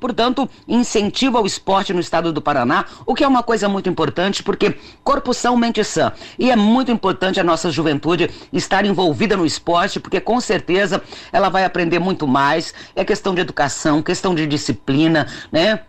Portanto, 0.00 0.48
incentiva 0.66 1.40
o 1.40 1.46
esporte 1.46 1.92
no 1.92 2.00
estado 2.00 2.32
do 2.32 2.40
Paraná, 2.40 2.86
o 3.04 3.14
que 3.14 3.22
é 3.22 3.28
uma 3.28 3.42
coisa 3.42 3.68
muito 3.68 3.90
importante, 3.90 4.42
porque 4.42 4.74
corpo 5.04 5.34
são, 5.34 5.56
mente 5.56 5.84
sã. 5.84 6.12
E 6.38 6.50
é 6.50 6.56
muito 6.56 6.90
importante 6.90 7.38
a 7.38 7.44
nossa 7.44 7.70
juventude 7.70 8.30
estar 8.52 8.86
envolvida 8.86 9.36
no 9.36 9.44
esporte, 9.44 10.00
porque 10.00 10.20
com 10.20 10.40
certeza 10.40 11.02
ela 11.30 11.50
vai 11.50 11.64
aprender 11.64 11.98
muito 11.98 12.26
mais. 12.26 12.72
É 12.96 13.04
questão 13.04 13.34
de 13.34 13.42
educação, 13.42 14.02
questão 14.02 14.34
de 14.34 14.46
disciplina, 14.46 15.26
né? 15.52 15.80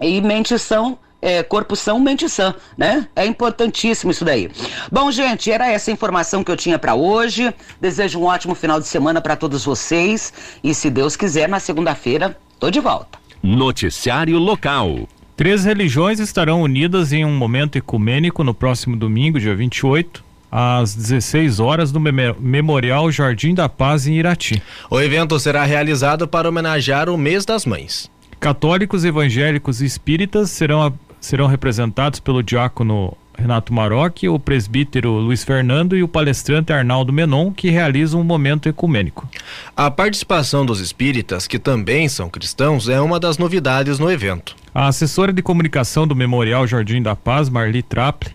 E 0.00 0.20
mente 0.20 0.56
são 0.60 0.96
é, 1.20 1.42
corpo 1.42 1.74
são, 1.74 1.98
mente 1.98 2.28
sã, 2.28 2.54
né? 2.76 3.08
É 3.14 3.26
importantíssimo 3.26 4.10
isso 4.10 4.24
daí. 4.24 4.50
Bom, 4.90 5.10
gente, 5.10 5.50
era 5.50 5.70
essa 5.70 5.90
informação 5.90 6.44
que 6.44 6.50
eu 6.50 6.56
tinha 6.56 6.78
para 6.78 6.94
hoje. 6.94 7.52
Desejo 7.80 8.20
um 8.20 8.24
ótimo 8.24 8.54
final 8.54 8.80
de 8.80 8.86
semana 8.86 9.20
para 9.20 9.36
todos 9.36 9.64
vocês 9.64 10.32
e 10.62 10.72
se 10.74 10.88
Deus 10.90 11.16
quiser, 11.16 11.48
na 11.48 11.58
segunda-feira 11.58 12.36
tô 12.58 12.70
de 12.70 12.80
volta. 12.80 13.18
Noticiário 13.42 14.38
local. 14.38 15.08
Três 15.36 15.64
religiões 15.64 16.18
estarão 16.18 16.62
unidas 16.62 17.12
em 17.12 17.24
um 17.24 17.36
momento 17.36 17.76
ecumênico 17.76 18.42
no 18.42 18.52
próximo 18.52 18.96
domingo, 18.96 19.38
dia 19.38 19.54
28, 19.54 20.24
às 20.50 20.94
16 20.94 21.60
horas 21.60 21.92
no 21.92 22.00
Memorial 22.00 23.10
Jardim 23.12 23.54
da 23.54 23.68
Paz 23.68 24.06
em 24.08 24.14
Irati. 24.14 24.60
O 24.90 25.00
evento 25.00 25.38
será 25.38 25.64
realizado 25.64 26.26
para 26.26 26.48
homenagear 26.48 27.08
o 27.08 27.16
Mês 27.16 27.44
das 27.44 27.64
Mães. 27.64 28.10
Católicos, 28.40 29.04
evangélicos 29.04 29.80
e 29.80 29.84
espíritas 29.84 30.50
serão 30.50 30.82
serão 31.20 31.46
representados 31.46 32.20
pelo 32.20 32.42
diácono 32.42 33.16
Renato 33.38 33.72
Maroc, 33.72 34.24
o 34.24 34.38
presbítero 34.38 35.12
Luiz 35.12 35.44
Fernando 35.44 35.96
e 35.96 36.02
o 36.02 36.08
palestrante 36.08 36.72
Arnaldo 36.72 37.12
Menon, 37.12 37.52
que 37.52 37.70
realizam 37.70 38.20
um 38.20 38.24
momento 38.24 38.68
ecumênico. 38.68 39.28
A 39.76 39.90
participação 39.90 40.66
dos 40.66 40.80
espíritas, 40.80 41.46
que 41.46 41.58
também 41.58 42.08
são 42.08 42.28
cristãos, 42.28 42.88
é 42.88 43.00
uma 43.00 43.20
das 43.20 43.38
novidades 43.38 43.98
no 43.98 44.10
evento. 44.10 44.56
A 44.74 44.88
assessora 44.88 45.32
de 45.32 45.40
comunicação 45.40 46.06
do 46.06 46.16
Memorial 46.16 46.66
Jardim 46.66 47.00
da 47.00 47.14
Paz, 47.14 47.48
Marli 47.48 47.82
Traple, 47.82 48.30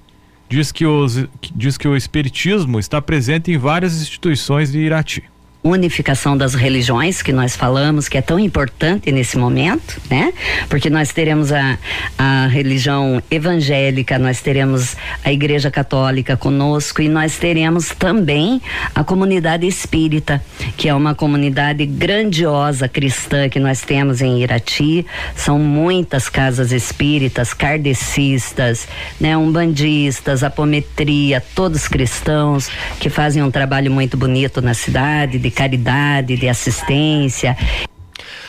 diz 0.47 0.71
que, 0.71 0.85
os, 0.85 1.27
diz 1.53 1.77
que 1.77 1.87
o 1.87 1.97
espiritismo 1.97 2.79
está 2.79 3.01
presente 3.01 3.51
em 3.51 3.57
várias 3.57 4.01
instituições 4.01 4.71
de 4.71 4.79
Irati 4.79 5.23
unificação 5.63 6.36
das 6.36 6.53
religiões 6.53 7.22
que 7.22 7.32
nós 7.32 7.55
falamos, 7.55 8.10
que 8.10 8.17
é 8.17 8.22
tão 8.22 8.38
importante 8.38 9.12
nesse 9.12 9.38
momento, 9.38 10.01
né? 10.10 10.34
Porque 10.67 10.89
nós 10.89 11.13
teremos 11.13 11.53
a, 11.53 11.77
a 12.17 12.48
religião 12.48 13.24
evangélica, 13.32 14.20
nós 14.20 14.41
teremos 14.41 14.98
a 15.24 15.32
igreja 15.32 15.72
católica 15.72 16.36
conosco 16.36 17.01
e 17.01 17.08
nós 17.08 17.38
teremos 17.38 17.89
também 17.89 18.62
a 18.93 19.03
comunidade 19.03 19.65
espírita, 19.65 20.43
que 20.75 20.89
é 20.89 20.93
uma 20.93 21.15
comunidade 21.15 21.86
grandiosa 21.86 22.89
cristã 22.89 23.48
que 23.48 23.60
nós 23.60 23.82
temos 23.82 24.22
em 24.22 24.41
Irati. 24.41 25.05
São 25.36 25.58
muitas 25.58 26.27
casas 26.27 26.74
espíritas, 26.74 27.53
kardecistas, 27.53 28.86
né? 29.20 29.38
Umbandistas, 29.38 30.43
apometria, 30.43 31.41
todos 31.55 31.88
cristãos 31.88 32.70
que 33.00 33.10
fazem 33.10 33.41
um 33.41 33.51
trabalho 33.51 33.89
muito 33.89 34.17
bonito 34.17 34.62
na 34.62 34.74
cidade 34.74 35.39
de 35.39 35.52
caridade, 35.53 36.36
de 36.36 36.50
assistência. 36.50 37.55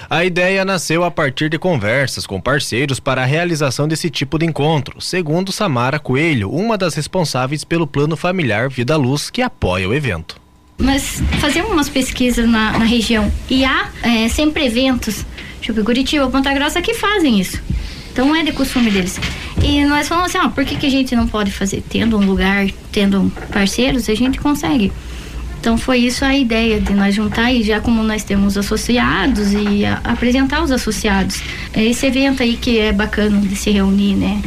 A 0.08 0.25
ideia 0.25 0.64
nasceu 0.64 1.02
a 1.02 1.11
partir 1.11 1.49
de 1.49 1.58
conversas 1.58 2.26
com 2.26 2.40
parceiros 2.40 3.00
para 3.00 3.23
a 3.23 3.25
realização 3.25 3.88
desse 3.88 4.11
tipo 4.11 4.38
de 4.38 4.46
encontro, 4.46 5.00
segundo 5.00 5.50
Samara 5.50 5.99
Coelho, 5.99 6.50
uma 6.50 6.76
das 6.76 6.94
responsáveis 6.94 7.64
pelo 7.64 7.87
Plano 7.87 8.16
Familiar 8.16 8.68
Vida 8.68 8.96
Luz, 8.96 9.30
que 9.30 9.40
apoia 9.40 9.88
o 9.88 9.94
evento. 9.94 10.40
Nós 10.78 11.23
fazemos 11.40 11.70
umas 11.70 11.88
pesquisas 11.88 12.49
na, 12.49 12.78
na 12.78 12.84
região 12.84 13.32
e 13.49 13.64
há 13.64 13.88
é, 14.02 14.28
sempre 14.28 14.66
eventos, 14.66 15.25
tipo 15.61 15.82
Curitiba, 15.84 16.28
Ponta 16.28 16.52
Grossa, 16.52 16.82
que 16.82 16.94
fazem 16.94 17.40
isso. 17.40 17.62
Então 18.12 18.34
é 18.34 18.44
de 18.44 18.52
costume 18.52 18.90
deles. 18.90 19.18
E 19.62 19.84
nós 19.84 20.06
falamos 20.06 20.34
assim, 20.34 20.46
ó, 20.46 20.49
por 20.49 20.64
que, 20.64 20.76
que 20.76 20.87
a 20.87 20.90
gente 20.90 21.16
não 21.16 21.26
pode 21.26 21.50
fazer? 21.50 21.82
Tendo 21.88 22.16
um 22.16 22.25
lugar, 22.25 22.68
tendo 22.92 23.32
parceiros, 23.52 24.08
a 24.08 24.14
gente 24.14 24.38
consegue. 24.38 24.92
Então 25.64 25.78
foi 25.78 26.00
isso 26.00 26.26
a 26.26 26.37
ideia 26.37 26.78
de 26.78 26.92
nós 26.92 27.14
juntar 27.14 27.50
e 27.50 27.62
já 27.62 27.80
como 27.80 28.02
nós 28.02 28.23
temos 28.23 28.59
associados 28.59 29.54
e 29.54 29.83
a, 29.87 29.94
apresentar 30.04 30.62
os 30.62 30.71
associados. 30.71 31.40
É 31.73 31.83
esse 31.83 32.04
evento 32.04 32.42
aí 32.42 32.59
que 32.59 32.78
é 32.78 32.92
bacana 32.92 33.40
de 33.40 33.56
se 33.56 33.71
reunir, 33.71 34.14
né? 34.14 34.42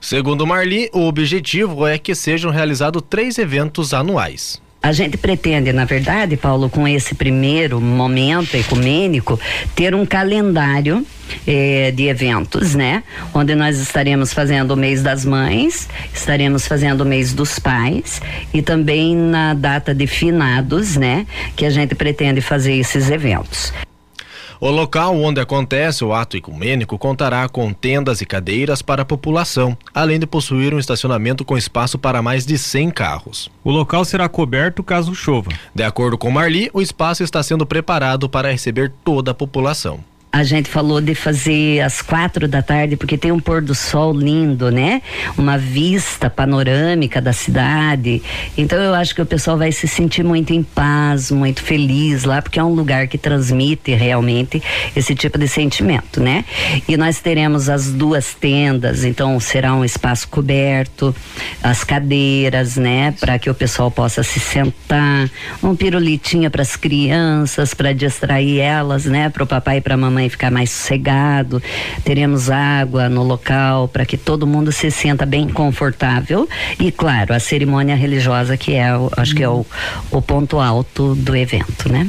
Segundo 0.00 0.44
Marli, 0.44 0.90
o 0.92 1.06
objetivo 1.06 1.86
é 1.86 1.96
que 1.96 2.12
sejam 2.12 2.50
realizados 2.50 3.04
três 3.08 3.38
eventos 3.38 3.94
anuais. 3.94 4.60
A 4.82 4.90
gente 4.90 5.16
pretende, 5.16 5.72
na 5.72 5.84
verdade, 5.84 6.36
Paulo, 6.36 6.68
com 6.68 6.88
esse 6.88 7.14
primeiro 7.14 7.80
momento 7.80 8.56
ecumênico, 8.56 9.38
ter 9.76 9.94
um 9.94 10.04
calendário 10.04 11.06
eh, 11.46 11.92
de 11.94 12.08
eventos, 12.08 12.74
né? 12.74 13.02
Onde 13.34 13.54
nós 13.54 13.78
estaremos 13.78 14.32
fazendo 14.32 14.72
o 14.72 14.76
mês 14.76 15.02
das 15.02 15.24
mães, 15.24 15.88
estaremos 16.12 16.66
fazendo 16.66 17.02
o 17.02 17.04
mês 17.04 17.32
dos 17.32 17.58
pais 17.58 18.20
e 18.52 18.62
também 18.62 19.16
na 19.16 19.54
data 19.54 19.94
de 19.94 20.06
finados, 20.06 20.96
né? 20.96 21.26
Que 21.56 21.64
a 21.64 21.70
gente 21.70 21.94
pretende 21.94 22.40
fazer 22.40 22.74
esses 22.74 23.10
eventos. 23.10 23.72
O 24.62 24.70
local 24.70 25.20
onde 25.20 25.40
acontece 25.40 26.04
o 26.04 26.14
ato 26.14 26.36
ecumênico 26.36 26.96
contará 26.96 27.48
com 27.48 27.72
tendas 27.72 28.20
e 28.20 28.24
cadeiras 28.24 28.80
para 28.80 29.02
a 29.02 29.04
população, 29.04 29.76
além 29.92 30.20
de 30.20 30.26
possuir 30.26 30.72
um 30.72 30.78
estacionamento 30.78 31.44
com 31.44 31.58
espaço 31.58 31.98
para 31.98 32.22
mais 32.22 32.46
de 32.46 32.56
100 32.56 32.90
carros. 32.92 33.50
O 33.64 33.72
local 33.72 34.04
será 34.04 34.28
coberto 34.28 34.84
caso 34.84 35.16
chova. 35.16 35.50
De 35.74 35.82
acordo 35.82 36.16
com 36.16 36.30
Marli, 36.30 36.70
o 36.72 36.80
espaço 36.80 37.24
está 37.24 37.42
sendo 37.42 37.66
preparado 37.66 38.28
para 38.28 38.52
receber 38.52 38.92
toda 39.04 39.32
a 39.32 39.34
população 39.34 39.98
a 40.32 40.42
gente 40.42 40.70
falou 40.70 40.98
de 40.98 41.14
fazer 41.14 41.80
às 41.82 42.00
quatro 42.00 42.48
da 42.48 42.62
tarde, 42.62 42.96
porque 42.96 43.18
tem 43.18 43.30
um 43.30 43.38
pôr 43.38 43.60
do 43.60 43.74
sol 43.74 44.14
lindo, 44.14 44.70
né? 44.70 45.02
Uma 45.36 45.58
vista 45.58 46.30
panorâmica 46.30 47.20
da 47.20 47.34
cidade. 47.34 48.22
Então 48.56 48.78
eu 48.78 48.94
acho 48.94 49.14
que 49.14 49.20
o 49.20 49.26
pessoal 49.26 49.58
vai 49.58 49.70
se 49.70 49.86
sentir 49.86 50.24
muito 50.24 50.54
em 50.54 50.62
paz, 50.62 51.30
muito 51.30 51.62
feliz 51.62 52.24
lá, 52.24 52.40
porque 52.40 52.58
é 52.58 52.64
um 52.64 52.72
lugar 52.72 53.08
que 53.08 53.18
transmite 53.18 53.92
realmente 53.92 54.62
esse 54.96 55.14
tipo 55.14 55.38
de 55.38 55.46
sentimento, 55.46 56.18
né? 56.18 56.46
E 56.88 56.96
nós 56.96 57.20
teremos 57.20 57.68
as 57.68 57.92
duas 57.92 58.32
tendas, 58.32 59.04
então 59.04 59.38
será 59.38 59.74
um 59.74 59.84
espaço 59.84 60.26
coberto, 60.28 61.14
as 61.62 61.84
cadeiras, 61.84 62.76
né? 62.76 63.14
Para 63.20 63.38
que 63.38 63.50
o 63.50 63.54
pessoal 63.54 63.90
possa 63.90 64.22
se 64.22 64.40
sentar, 64.40 65.28
um 65.62 65.76
pirulitinha 65.76 66.48
para 66.48 66.62
as 66.62 66.74
crianças, 66.74 67.74
para 67.74 67.92
distrair 67.92 68.60
elas, 68.60 69.04
né? 69.04 69.28
Para 69.28 69.42
o 69.42 69.46
papai 69.46 69.76
e 69.76 69.80
para 69.82 69.92
a 69.92 69.98
mamãe 69.98 70.21
também 70.22 70.28
ficar 70.28 70.50
mais 70.50 70.70
sossegado. 70.70 71.62
Teremos 72.04 72.50
água 72.50 73.08
no 73.08 73.22
local 73.22 73.88
para 73.88 74.04
que 74.04 74.16
todo 74.16 74.46
mundo 74.46 74.70
se 74.70 74.90
sinta 74.90 75.26
bem 75.26 75.48
confortável. 75.48 76.48
E, 76.78 76.92
claro, 76.92 77.34
a 77.34 77.40
cerimônia 77.40 77.94
religiosa, 77.94 78.56
que 78.56 78.74
é, 78.74 78.88
acho 79.16 79.34
que 79.34 79.42
é 79.42 79.48
o, 79.48 79.66
o 80.10 80.22
ponto 80.22 80.60
alto 80.60 81.14
do 81.14 81.34
evento, 81.34 81.90
né? 81.90 82.08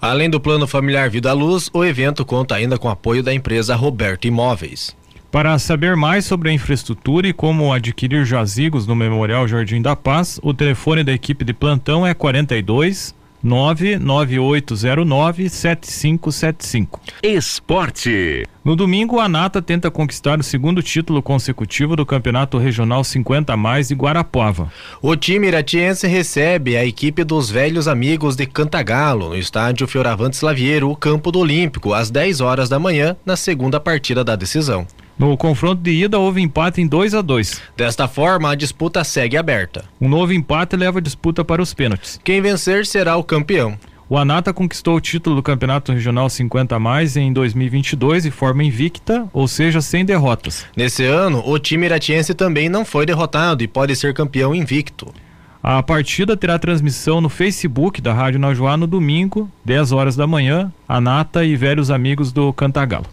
Além 0.00 0.28
do 0.28 0.40
plano 0.40 0.66
familiar 0.66 1.08
Vida 1.08 1.30
à 1.30 1.32
Luz, 1.32 1.70
o 1.72 1.84
evento 1.84 2.24
conta 2.24 2.56
ainda 2.56 2.76
com 2.76 2.88
apoio 2.88 3.22
da 3.22 3.32
empresa 3.32 3.76
Roberto 3.76 4.26
Imóveis. 4.26 4.96
Para 5.30 5.58
saber 5.58 5.96
mais 5.96 6.26
sobre 6.26 6.50
a 6.50 6.52
infraestrutura 6.52 7.26
e 7.26 7.32
como 7.32 7.72
adquirir 7.72 8.24
jazigos 8.26 8.86
no 8.86 8.94
Memorial 8.94 9.48
Jardim 9.48 9.80
da 9.80 9.96
Paz, 9.96 10.38
o 10.42 10.52
telefone 10.52 11.02
da 11.02 11.12
equipe 11.12 11.44
de 11.44 11.54
plantão 11.54 12.06
é 12.06 12.12
42 12.12 13.14
99809 13.42 15.48
7575. 15.48 17.00
Esporte. 17.22 18.46
No 18.64 18.76
domingo, 18.76 19.18
a 19.18 19.28
Nata 19.28 19.60
tenta 19.60 19.90
conquistar 19.90 20.38
o 20.38 20.42
segundo 20.42 20.82
título 20.82 21.20
consecutivo 21.20 21.96
do 21.96 22.06
Campeonato 22.06 22.58
Regional 22.58 23.02
50 23.02 23.56
mais 23.56 23.88
de 23.88 23.94
Guarapuava. 23.94 24.70
O 25.00 25.16
time 25.16 25.48
iratiense 25.48 26.06
recebe 26.06 26.76
a 26.76 26.86
equipe 26.86 27.24
dos 27.24 27.50
velhos 27.50 27.88
amigos 27.88 28.36
de 28.36 28.46
Cantagalo 28.46 29.30
no 29.30 29.36
estádio 29.36 29.88
Fioravantes 29.88 30.42
Laviero, 30.42 30.90
o 30.90 30.96
Campo 30.96 31.32
do 31.32 31.40
Olímpico, 31.40 31.92
às 31.92 32.10
10 32.10 32.40
horas 32.40 32.68
da 32.68 32.78
manhã, 32.78 33.16
na 33.26 33.36
segunda 33.36 33.80
partida 33.80 34.22
da 34.22 34.36
decisão. 34.36 34.86
No 35.22 35.36
confronto 35.36 35.80
de 35.80 35.92
ida 35.92 36.18
houve 36.18 36.42
empate 36.42 36.80
em 36.80 36.86
2 36.88 37.14
a 37.14 37.22
2. 37.22 37.62
Desta 37.76 38.08
forma, 38.08 38.50
a 38.50 38.56
disputa 38.56 39.04
segue 39.04 39.36
aberta. 39.36 39.84
Um 40.00 40.08
novo 40.08 40.32
empate 40.32 40.74
leva 40.74 40.98
a 40.98 41.00
disputa 41.00 41.44
para 41.44 41.62
os 41.62 41.72
pênaltis. 41.72 42.18
Quem 42.24 42.42
vencer 42.42 42.84
será 42.84 43.16
o 43.16 43.22
campeão. 43.22 43.78
O 44.08 44.18
Anata 44.18 44.52
conquistou 44.52 44.96
o 44.96 45.00
título 45.00 45.36
do 45.36 45.42
Campeonato 45.42 45.92
Regional 45.92 46.28
50 46.28 46.76
mais 46.80 47.16
em 47.16 47.32
2022 47.32 48.24
de 48.24 48.32
forma 48.32 48.64
invicta, 48.64 49.28
ou 49.32 49.46
seja, 49.46 49.80
sem 49.80 50.04
derrotas. 50.04 50.66
Nesse 50.76 51.04
ano, 51.04 51.40
o 51.46 51.56
time 51.56 51.86
iratiense 51.86 52.34
também 52.34 52.68
não 52.68 52.84
foi 52.84 53.06
derrotado 53.06 53.62
e 53.62 53.68
pode 53.68 53.94
ser 53.94 54.12
campeão 54.12 54.52
invicto. 54.52 55.14
A 55.62 55.80
partida 55.84 56.36
terá 56.36 56.58
transmissão 56.58 57.20
no 57.20 57.28
Facebook 57.28 58.00
da 58.00 58.12
Rádio 58.12 58.40
Najuá 58.40 58.76
no 58.76 58.88
domingo, 58.88 59.48
10 59.64 59.92
horas 59.92 60.16
da 60.16 60.26
manhã, 60.26 60.72
Anata 60.88 61.44
e 61.44 61.54
velhos 61.54 61.92
amigos 61.92 62.32
do 62.32 62.52
Cantagalo. 62.52 63.06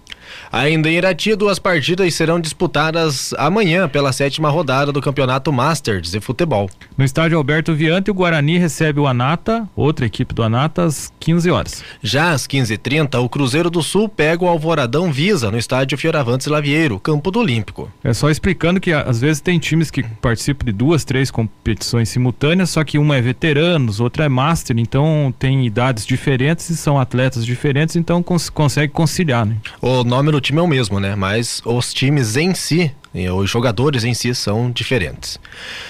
Ainda 0.52 0.90
em 0.90 0.96
Irati, 0.96 1.36
duas 1.36 1.60
partidas 1.60 2.14
serão 2.14 2.40
disputadas 2.40 3.34
amanhã 3.38 3.88
pela 3.88 4.12
sétima 4.12 4.50
rodada 4.50 4.92
do 4.92 5.02
Campeonato 5.02 5.52
Masters 5.52 6.12
de 6.12 6.20
Futebol. 6.20 6.70
No 6.98 7.06
estádio 7.06 7.38
Alberto 7.38 7.74
Viante, 7.74 8.12
o 8.12 8.14
Guarani 8.14 8.58
recebe 8.58 9.00
o 9.00 9.08
Anata, 9.08 9.68
outra 9.76 10.06
equipe 10.06 10.34
do 10.34 10.44
Anata, 10.44 10.84
às 10.86 11.12
15 11.20 11.50
horas. 11.50 11.84
Já 12.02 12.32
às 12.32 12.48
15h30, 12.48 13.22
o 13.24 13.30
Cruzeiro 13.30 13.70
do 13.70 13.82
Sul 13.82 14.10
pega 14.10 14.44
o 14.44 14.48
Alvoradão 14.48 15.12
Visa 15.12 15.52
no 15.52 15.58
estádio 15.58 15.98
Fioravantes 15.98 16.48
Lavieiro, 16.48 17.00
campo 17.00 17.32
do 17.32 17.40
Olímpico. 17.40 17.92
É 18.04 18.14
só 18.14 18.30
explicando 18.30 18.80
que 18.80 18.92
às 18.92 19.22
vezes 19.22 19.42
tem 19.42 19.60
times 19.60 19.92
que 19.92 20.04
participam 20.04 20.66
de 20.66 20.72
duas, 20.72 21.04
três 21.04 21.32
competições 21.32 22.10
simultâneas, 22.10 22.70
só 22.70 22.84
que 22.84 22.98
uma 22.98 23.16
é 23.16 23.22
veteranos, 23.22 24.00
outra 24.00 24.26
é 24.26 24.30
master, 24.30 24.78
então 24.78 25.34
tem 25.38 25.66
idades 25.66 26.06
diferentes 26.06 26.70
e 26.70 26.78
são 26.78 27.00
atletas 27.00 27.46
diferentes, 27.46 27.96
então 27.96 28.22
cons 28.22 28.50
consegue 28.50 28.92
conciliar, 28.92 29.46
né? 29.46 29.58
O 29.82 30.04
nome 30.20 30.32
do 30.34 30.42
time 30.42 30.60
é 30.60 30.62
o 30.62 30.68
mesmo, 30.68 31.00
né? 31.00 31.16
Mas 31.16 31.62
os 31.64 31.94
times 31.94 32.36
em 32.36 32.54
si 32.54 32.94
os 33.14 33.50
jogadores 33.50 34.04
em 34.04 34.14
si 34.14 34.34
são 34.36 34.70
diferentes. 34.72 35.40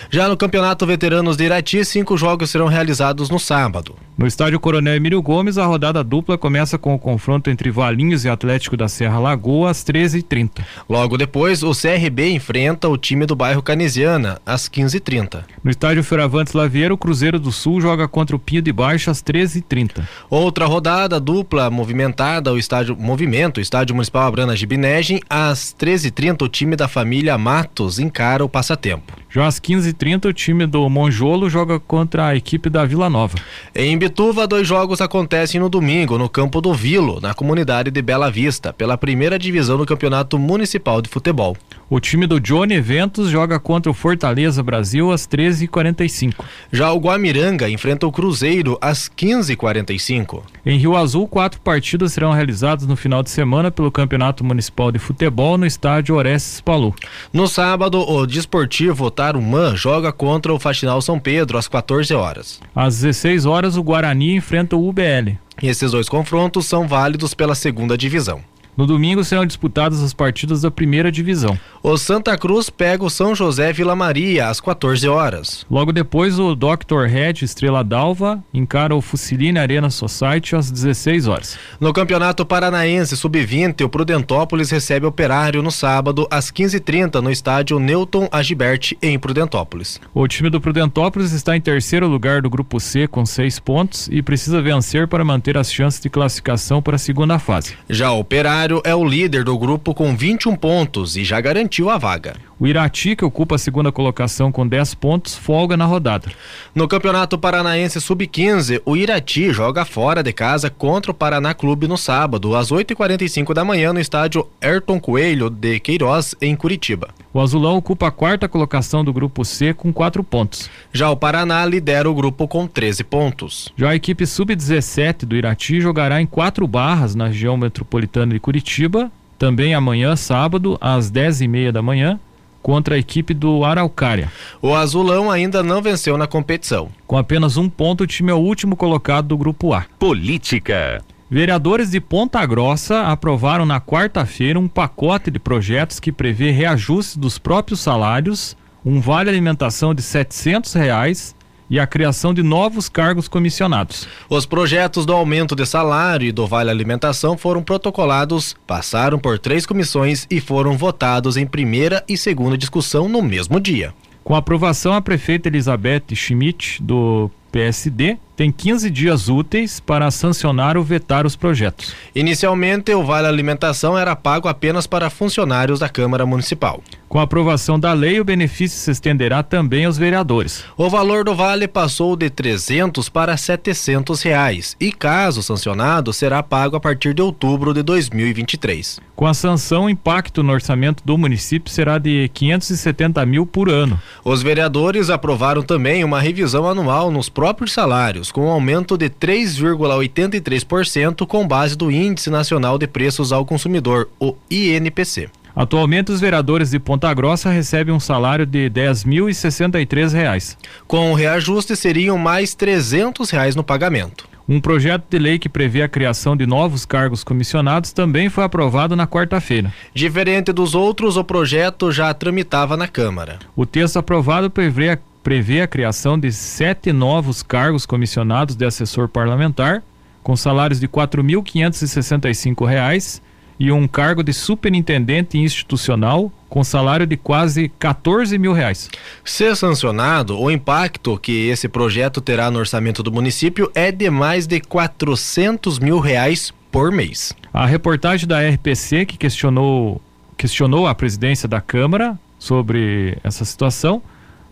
Já 0.09 0.29
no 0.29 0.37
Campeonato 0.37 0.85
Veteranos 0.85 1.35
de 1.35 1.43
Irati, 1.43 1.83
cinco 1.83 2.17
jogos 2.17 2.49
serão 2.49 2.67
realizados 2.67 3.29
no 3.29 3.39
sábado. 3.39 3.95
No 4.17 4.25
estádio 4.27 4.59
Coronel 4.59 4.95
Emílio 4.95 5.21
Gomes, 5.21 5.57
a 5.57 5.65
rodada 5.65 6.03
dupla 6.03 6.37
começa 6.37 6.77
com 6.77 6.93
o 6.93 6.99
confronto 6.99 7.49
entre 7.49 7.71
Valinhos 7.71 8.25
e 8.25 8.29
Atlético 8.29 8.75
da 8.75 8.87
Serra 8.87 9.19
Lagoa 9.19 9.69
às 9.69 9.83
13h30. 9.83 10.61
Logo 10.89 11.17
depois, 11.17 11.63
o 11.63 11.71
CRB 11.71 12.31
enfrenta 12.31 12.89
o 12.89 12.97
time 12.97 13.25
do 13.25 13.35
bairro 13.35 13.61
Canesiana 13.61 14.41
às 14.45 14.67
15h30. 14.67 15.43
No 15.63 15.71
estádio 15.71 16.03
Feravantes 16.03 16.53
Laveiro, 16.53 16.95
o 16.95 16.97
Cruzeiro 16.97 17.39
do 17.39 17.51
Sul 17.51 17.79
joga 17.79 18.07
contra 18.07 18.35
o 18.35 18.39
Pinho 18.39 18.61
de 18.61 18.73
Baixo 18.73 19.09
às 19.09 19.21
13h30. 19.23 20.03
Outra 20.29 20.65
rodada 20.65 21.19
dupla 21.19 21.69
movimentada, 21.69 22.51
o 22.51 22.57
estádio 22.57 22.97
Movimento, 22.97 23.57
o 23.57 23.61
estádio 23.61 23.95
Municipal 23.95 24.27
Abrana 24.27 24.55
Gibinegem, 24.55 25.21
às 25.29 25.73
13h30, 25.79 26.41
o 26.41 26.49
time 26.49 26.75
da 26.75 26.87
família 26.87 27.08
família 27.09 27.39
Matos 27.39 27.97
encara 27.97 28.45
o 28.45 28.47
passatempo. 28.47 29.17
Já 29.31 29.47
às 29.47 29.59
15h30, 29.59 30.25
o 30.25 30.33
time 30.33 30.67
do 30.67 30.87
Monjolo 30.87 31.49
joga 31.49 31.79
contra 31.79 32.27
a 32.27 32.35
equipe 32.35 32.69
da 32.69 32.85
Vila 32.85 33.09
Nova. 33.09 33.35
Em 33.73 33.97
Bituva, 33.97 34.47
dois 34.47 34.67
jogos 34.67 35.01
acontecem 35.01 35.59
no 35.59 35.69
domingo, 35.69 36.19
no 36.19 36.29
campo 36.29 36.61
do 36.61 36.71
Vilo, 36.71 37.19
na 37.19 37.33
comunidade 37.33 37.89
de 37.89 38.01
Bela 38.01 38.29
Vista, 38.29 38.71
pela 38.71 38.97
primeira 38.97 39.39
divisão 39.39 39.77
do 39.77 39.87
Campeonato 39.87 40.37
Municipal 40.37 41.01
de 41.01 41.09
Futebol. 41.09 41.57
O 41.89 41.99
time 41.99 42.27
do 42.27 42.39
Johnny 42.39 42.75
Eventos 42.75 43.29
joga 43.29 43.59
contra 43.59 43.91
o 43.91 43.95
Fortaleza 43.95 44.61
Brasil 44.61 45.11
às 45.11 45.27
13h45. 45.27 46.45
Já 46.71 46.91
o 46.91 46.99
Guamiranga 46.99 47.67
enfrenta 47.67 48.05
o 48.05 48.11
Cruzeiro 48.11 48.77
às 48.79 49.09
15h45. 49.09 50.43
Em 50.63 50.77
Rio 50.77 50.95
Azul, 50.95 51.27
quatro 51.27 51.59
partidas 51.61 52.13
serão 52.13 52.31
realizadas 52.31 52.85
no 52.85 52.95
final 52.95 53.23
de 53.23 53.31
semana 53.31 53.71
pelo 53.71 53.91
Campeonato 53.91 54.43
Municipal 54.43 54.91
de 54.91 54.99
Futebol 54.99 55.57
no 55.57 55.65
estádio 55.65 56.15
Orestes 56.15 56.61
Palu. 56.61 56.93
No 57.31 57.47
sábado, 57.47 57.99
o 57.99 58.25
Desportivo 58.25 59.09
Tarumã 59.11 59.75
joga 59.75 60.11
contra 60.11 60.53
o 60.53 60.59
Faxinal 60.59 61.01
São 61.01 61.19
Pedro 61.19 61.57
às 61.57 61.67
14 61.67 62.13
horas. 62.13 62.59
Às 62.75 62.99
16 62.99 63.45
horas, 63.45 63.77
o 63.77 63.83
Guarani 63.83 64.35
enfrenta 64.35 64.75
o 64.75 64.87
UBL. 64.87 65.37
E 65.61 65.67
esses 65.67 65.91
dois 65.91 66.09
confrontos 66.09 66.65
são 66.65 66.87
válidos 66.87 67.33
pela 67.33 67.55
segunda 67.55 67.97
divisão. 67.97 68.41
No 68.79 68.87
domingo 68.87 69.25
serão 69.25 69.45
disputadas 69.45 70.01
as 70.01 70.13
partidas 70.13 70.61
da 70.61 70.71
primeira 70.71 71.11
divisão. 71.11 71.59
O 71.83 71.97
Santa 71.97 72.37
Cruz 72.37 72.69
pega 72.69 73.03
o 73.03 73.09
São 73.09 73.35
José 73.35 73.73
Vila 73.73 73.93
Maria 73.93 74.47
às 74.47 74.61
14 74.61 75.05
horas. 75.05 75.65
Logo 75.69 75.91
depois, 75.91 76.39
o 76.39 76.55
Dr. 76.55 77.03
Red 77.09 77.43
Estrela 77.43 77.83
Dalva 77.83 78.41
encara 78.53 78.95
o 78.95 79.01
Fusiline 79.01 79.59
Arena 79.59 79.89
Society 79.89 80.55
às 80.55 80.71
16 80.71 81.27
horas. 81.27 81.57
No 81.77 81.91
Campeonato 81.91 82.45
Paranaense 82.45 83.17
Sub-20, 83.17 83.83
o 83.83 83.89
Prudentópolis 83.89 84.69
recebe 84.71 85.05
Operário 85.05 85.61
no 85.61 85.71
sábado 85.71 86.25
às 86.31 86.49
15h30 86.49 87.15
no 87.15 87.29
estádio 87.29 87.79
Newton 87.79 88.29
Agibert 88.31 88.93
em 89.01 89.19
Prudentópolis. 89.19 89.99
O 90.13 90.25
time 90.25 90.49
do 90.49 90.61
Prudentópolis 90.61 91.33
está 91.33 91.53
em 91.53 91.59
terceiro 91.59 92.07
lugar 92.07 92.41
do 92.41 92.49
grupo 92.49 92.79
C 92.79 93.09
com 93.09 93.25
seis 93.25 93.59
pontos 93.59 94.07
e 94.09 94.21
precisa 94.21 94.61
vencer 94.61 95.05
para 95.05 95.25
manter 95.25 95.57
as 95.57 95.69
chances 95.69 95.99
de 95.99 96.09
classificação 96.09 96.81
para 96.81 96.95
a 96.95 96.99
segunda 96.99 97.37
fase. 97.39 97.73
Já 97.89 98.11
o 98.11 98.19
Operário 98.19 98.68
é 98.85 98.93
o 98.93 99.03
líder 99.03 99.43
do 99.43 99.57
grupo 99.57 99.93
com 99.93 100.15
21 100.15 100.55
pontos 100.55 101.17
e 101.17 101.23
já 101.23 101.41
garantiu 101.41 101.89
a 101.89 101.97
vaga. 101.97 102.35
O 102.59 102.67
Irati, 102.67 103.15
que 103.15 103.25
ocupa 103.25 103.55
a 103.55 103.57
segunda 103.57 103.91
colocação 103.91 104.51
com 104.51 104.67
10 104.67 104.95
pontos, 104.95 105.35
folga 105.35 105.75
na 105.75 105.85
rodada. 105.85 106.31
No 106.75 106.87
Campeonato 106.87 107.37
Paranaense 107.37 107.99
Sub-15, 107.99 108.81
o 108.85 108.95
Irati 108.95 109.51
joga 109.51 109.85
fora 109.85 110.21
de 110.21 110.31
casa 110.31 110.69
contra 110.69 111.11
o 111.11 111.15
Paraná 111.15 111.53
Clube 111.53 111.87
no 111.87 111.97
sábado, 111.97 112.55
às 112.55 112.71
8h45 112.71 113.53
da 113.53 113.65
manhã, 113.65 113.91
no 113.91 113.99
estádio 113.99 114.47
Ayrton 114.61 114.99
Coelho 114.99 115.49
de 115.49 115.79
Queiroz, 115.79 116.35
em 116.41 116.55
Curitiba. 116.55 117.09
O 117.31 117.39
Azulão 117.39 117.77
ocupa 117.77 118.07
a 118.07 118.11
quarta 118.11 118.49
colocação 118.49 119.03
do 119.03 119.13
grupo 119.13 119.45
C 119.45 119.73
com 119.73 119.93
4 119.93 120.23
pontos. 120.23 120.69
Já 120.91 121.11
o 121.11 121.15
Paraná 121.15 121.63
lidera 121.63 122.09
o 122.09 122.13
grupo 122.13 122.47
com 122.47 122.65
13 122.65 123.03
pontos. 123.03 123.69
Já 123.77 123.91
a 123.91 123.95
equipe 123.95 124.25
Sub-17 124.25 125.25
do 125.25 125.35
Irati 125.35 125.79
jogará 125.79 126.19
em 126.19 126.25
quatro 126.25 126.67
barras 126.67 127.13
na 127.13 127.27
região 127.27 127.55
metropolitana 127.55 128.33
de 128.33 128.39
Curitiba, 128.39 129.11
também 129.37 129.75
amanhã, 129.75 130.15
sábado, 130.15 130.77
às 130.81 131.11
10h30 131.11 131.71
da 131.71 131.81
manhã 131.81 132.19
contra 132.61 132.95
a 132.95 132.97
equipe 132.99 133.33
do 133.33 133.63
Araucária. 133.63 134.31
O 134.61 134.75
Azulão 134.75 135.31
ainda 135.31 135.63
não 135.63 135.81
venceu 135.81 136.17
na 136.17 136.27
competição. 136.27 136.89
Com 137.07 137.17
apenas 137.17 137.57
um 137.57 137.69
ponto, 137.69 138.03
o 138.03 138.07
time 138.07 138.31
é 138.31 138.33
o 138.33 138.37
último 138.37 138.75
colocado 138.75 139.27
do 139.27 139.37
grupo 139.37 139.73
A. 139.73 139.85
Política. 139.97 141.03
Vereadores 141.31 141.91
de 141.91 142.01
Ponta 142.01 142.43
Grossa 142.43 143.03
aprovaram 143.03 143.63
na 143.63 143.79
quarta-feira 143.79 144.59
um 144.59 144.67
pacote 144.67 145.29
de 145.29 145.37
projetos 145.37 145.99
que 145.99 146.11
prevê 146.11 146.49
reajuste 146.49 147.19
dos 147.19 147.37
próprios 147.37 147.81
salários, 147.81 148.57
um 148.83 148.99
vale 148.99 149.29
alimentação 149.29 149.93
de 149.93 150.01
700 150.01 150.73
reais 150.73 151.35
e 151.69 151.79
a 151.79 151.85
criação 151.85 152.33
de 152.33 152.41
novos 152.41 152.89
cargos 152.89 153.27
comissionados. 153.27 154.07
Os 154.27 154.47
projetos 154.47 155.05
do 155.05 155.13
aumento 155.13 155.55
de 155.55 155.67
salário 155.67 156.25
e 156.25 156.31
do 156.31 156.47
vale 156.47 156.71
alimentação 156.71 157.37
foram 157.37 157.61
protocolados, 157.61 158.55
passaram 158.65 159.19
por 159.19 159.37
três 159.37 159.67
comissões 159.67 160.25
e 160.31 160.41
foram 160.41 160.75
votados 160.75 161.37
em 161.37 161.45
primeira 161.45 162.03
e 162.09 162.17
segunda 162.17 162.57
discussão 162.57 163.07
no 163.07 163.21
mesmo 163.21 163.59
dia. 163.59 163.93
Com 164.23 164.33
a 164.33 164.39
aprovação, 164.39 164.93
a 164.93 165.01
prefeita 165.01 165.47
Elizabeth 165.47 166.15
Schmidt, 166.15 166.81
do 166.81 167.29
PSD, 167.51 168.17
tem 168.39 168.51
15 168.53 168.89
dias 168.89 169.27
úteis 169.27 169.81
para 169.81 170.09
sancionar 170.09 170.77
ou 170.77 170.83
vetar 170.83 171.25
os 171.25 171.35
projetos. 171.35 171.93
Inicialmente, 172.15 172.93
o 172.93 173.03
Vale 173.03 173.27
Alimentação 173.27 173.97
era 173.97 174.15
pago 174.15 174.47
apenas 174.47 174.87
para 174.87 175.09
funcionários 175.09 175.79
da 175.79 175.89
Câmara 175.89 176.25
Municipal. 176.25 176.81
Com 177.09 177.19
a 177.19 177.23
aprovação 177.23 177.79
da 177.79 177.91
lei, 177.91 178.19
o 178.19 178.23
benefício 178.23 178.77
se 178.77 178.91
estenderá 178.91 179.41
também 179.41 179.83
aos 179.85 179.97
vereadores. 179.97 180.63
O 180.77 180.87
valor 180.89 181.25
do 181.25 181.33
vale 181.33 181.67
passou 181.67 182.15
de 182.15 182.29
300 182.29 183.09
para 183.09 183.35
700 183.35 184.21
reais 184.21 184.77
e, 184.79 184.91
caso 184.91 185.41
sancionado, 185.41 186.13
será 186.13 186.43
pago 186.43 186.75
a 186.75 186.79
partir 186.79 187.15
de 187.15 187.21
outubro 187.21 187.73
de 187.73 187.81
2023. 187.81 189.01
Com 189.15 189.25
a 189.25 189.33
sanção, 189.33 189.85
o 189.85 189.89
impacto 189.89 190.43
no 190.43 190.53
orçamento 190.53 191.03
do 191.03 191.17
município 191.17 191.73
será 191.73 191.97
de 191.97 192.29
570 192.31 193.25
mil 193.25 193.45
por 193.45 193.69
ano. 193.69 193.99
Os 194.23 194.43
vereadores 194.43 195.09
aprovaram 195.09 195.63
também 195.63 196.03
uma 196.03 196.21
revisão 196.21 196.67
anual 196.67 197.09
nos 197.09 197.27
próprios 197.39 197.71
salários, 197.71 198.33
com 198.33 198.47
um 198.47 198.49
aumento 198.49 198.97
de 198.97 199.09
3,83% 199.09 201.25
com 201.25 201.47
base 201.47 201.73
do 201.73 201.89
Índice 201.89 202.29
Nacional 202.29 202.77
de 202.77 202.85
Preços 202.85 203.31
ao 203.31 203.45
Consumidor, 203.45 204.09
o 204.19 204.35
INPC. 204.51 205.29
Atualmente, 205.55 206.11
os 206.11 206.19
vereadores 206.19 206.71
de 206.71 206.79
Ponta 206.79 207.13
Grossa 207.13 207.49
recebem 207.49 207.95
um 207.95 207.99
salário 207.99 208.45
de 208.45 208.69
10.063 208.69 210.11
reais. 210.11 210.57
Com 210.85 211.13
o 211.13 211.15
reajuste, 211.15 211.77
seriam 211.77 212.17
mais 212.17 212.53
300 212.53 213.29
reais 213.29 213.55
no 213.55 213.63
pagamento. 213.63 214.27
Um 214.51 214.59
projeto 214.59 215.05
de 215.07 215.19
lei 215.19 215.37
que 215.37 215.47
prevê 215.47 215.83
a 215.83 215.87
criação 215.87 216.35
de 216.35 216.47
novos 216.47 216.83
cargos 216.83 217.23
comissionados 217.23 217.93
também 217.93 218.29
foi 218.29 218.43
aprovado 218.43 218.95
na 218.95 219.05
quarta-feira. 219.05 219.71
Diferente 219.93 220.51
dos 220.51 220.73
outros, 220.73 221.17
o 221.17 221.23
projeto 221.23 221.91
já 221.91 222.11
tramitava 222.15 222.75
na 222.75 222.87
Câmara. 222.87 223.37
O 223.55 223.63
texto 223.63 223.97
aprovado 223.97 224.49
prevê 224.49 224.89
a, 224.89 224.99
prevê 225.23 225.61
a 225.61 225.67
criação 225.67 226.17
de 226.17 226.31
sete 226.31 226.91
novos 226.91 227.43
cargos 227.43 227.85
comissionados 227.85 228.55
de 228.55 228.65
assessor 228.65 229.07
parlamentar, 229.07 229.83
com 230.23 230.35
salários 230.35 230.79
de 230.79 230.85
R$ 230.85 230.91
4.565 230.93 233.21
e 233.59 233.71
um 233.71 233.87
cargo 233.87 234.23
de 234.23 234.31
superintendente 234.31 235.37
institucional 235.37 236.31
com 236.47 236.63
salário 236.63 237.05
de 237.05 237.17
quase 237.17 237.69
14 237.77 238.37
mil 238.37 238.53
reais. 238.53 238.89
Se 239.23 239.53
sancionado, 239.55 240.39
o 240.39 240.49
impacto 240.49 241.17
que 241.17 241.49
esse 241.49 241.67
projeto 241.67 242.21
terá 242.21 242.49
no 242.49 242.59
orçamento 242.59 243.03
do 243.03 243.11
município 243.11 243.69
é 243.75 243.91
de 243.91 244.09
mais 244.09 244.47
de 244.47 244.61
400 244.61 245.77
mil 245.77 245.99
reais 245.99 246.53
por 246.71 246.91
mês. 246.91 247.33
A 247.53 247.65
reportagem 247.65 248.27
da 248.27 248.39
RPC 248.39 249.05
que 249.05 249.17
questionou, 249.17 250.01
questionou 250.37 250.87
a 250.87 250.95
presidência 250.95 251.47
da 251.47 251.59
Câmara 251.59 252.17
sobre 252.39 253.17
essa 253.23 253.43
situação 253.43 254.01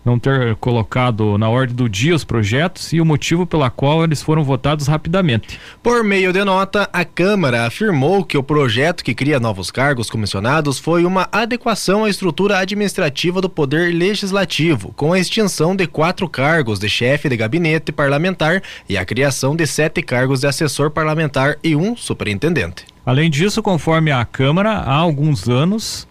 não 0.08 0.18
ter 0.18 0.56
colocado 0.56 1.36
na 1.36 1.50
ordem 1.50 1.76
do 1.76 1.88
dia 1.88 2.14
os 2.14 2.24
projetos 2.24 2.92
e 2.94 3.00
o 3.00 3.04
motivo 3.04 3.46
pela 3.46 3.68
qual 3.68 4.02
eles 4.02 4.22
foram 4.22 4.42
votados 4.42 4.86
rapidamente. 4.86 5.60
Por 5.82 6.02
meio 6.02 6.32
de 6.32 6.42
nota, 6.42 6.88
a 6.92 7.04
Câmara 7.04 7.66
afirmou 7.66 8.24
que 8.24 8.38
o 8.38 8.42
projeto 8.42 9.04
que 9.04 9.14
cria 9.14 9.38
novos 9.38 9.70
cargos 9.70 10.08
comissionados 10.08 10.78
foi 10.78 11.04
uma 11.04 11.28
adequação 11.30 12.04
à 12.04 12.10
estrutura 12.10 12.58
administrativa 12.58 13.40
do 13.42 13.50
Poder 13.50 13.94
Legislativo, 13.94 14.94
com 14.96 15.12
a 15.12 15.20
extinção 15.20 15.76
de 15.76 15.86
quatro 15.86 16.26
cargos 16.26 16.78
de 16.78 16.88
chefe 16.88 17.28
de 17.28 17.36
gabinete 17.36 17.92
parlamentar 17.92 18.62
e 18.88 18.96
a 18.96 19.04
criação 19.04 19.54
de 19.54 19.66
sete 19.66 20.00
cargos 20.00 20.40
de 20.40 20.46
assessor 20.46 20.90
parlamentar 20.90 21.58
e 21.62 21.76
um 21.76 21.94
superintendente. 21.94 22.86
Além 23.04 23.30
disso, 23.30 23.62
conforme 23.62 24.10
a 24.10 24.24
Câmara, 24.24 24.70
há 24.70 24.94
alguns 24.94 25.48
anos 25.48 26.07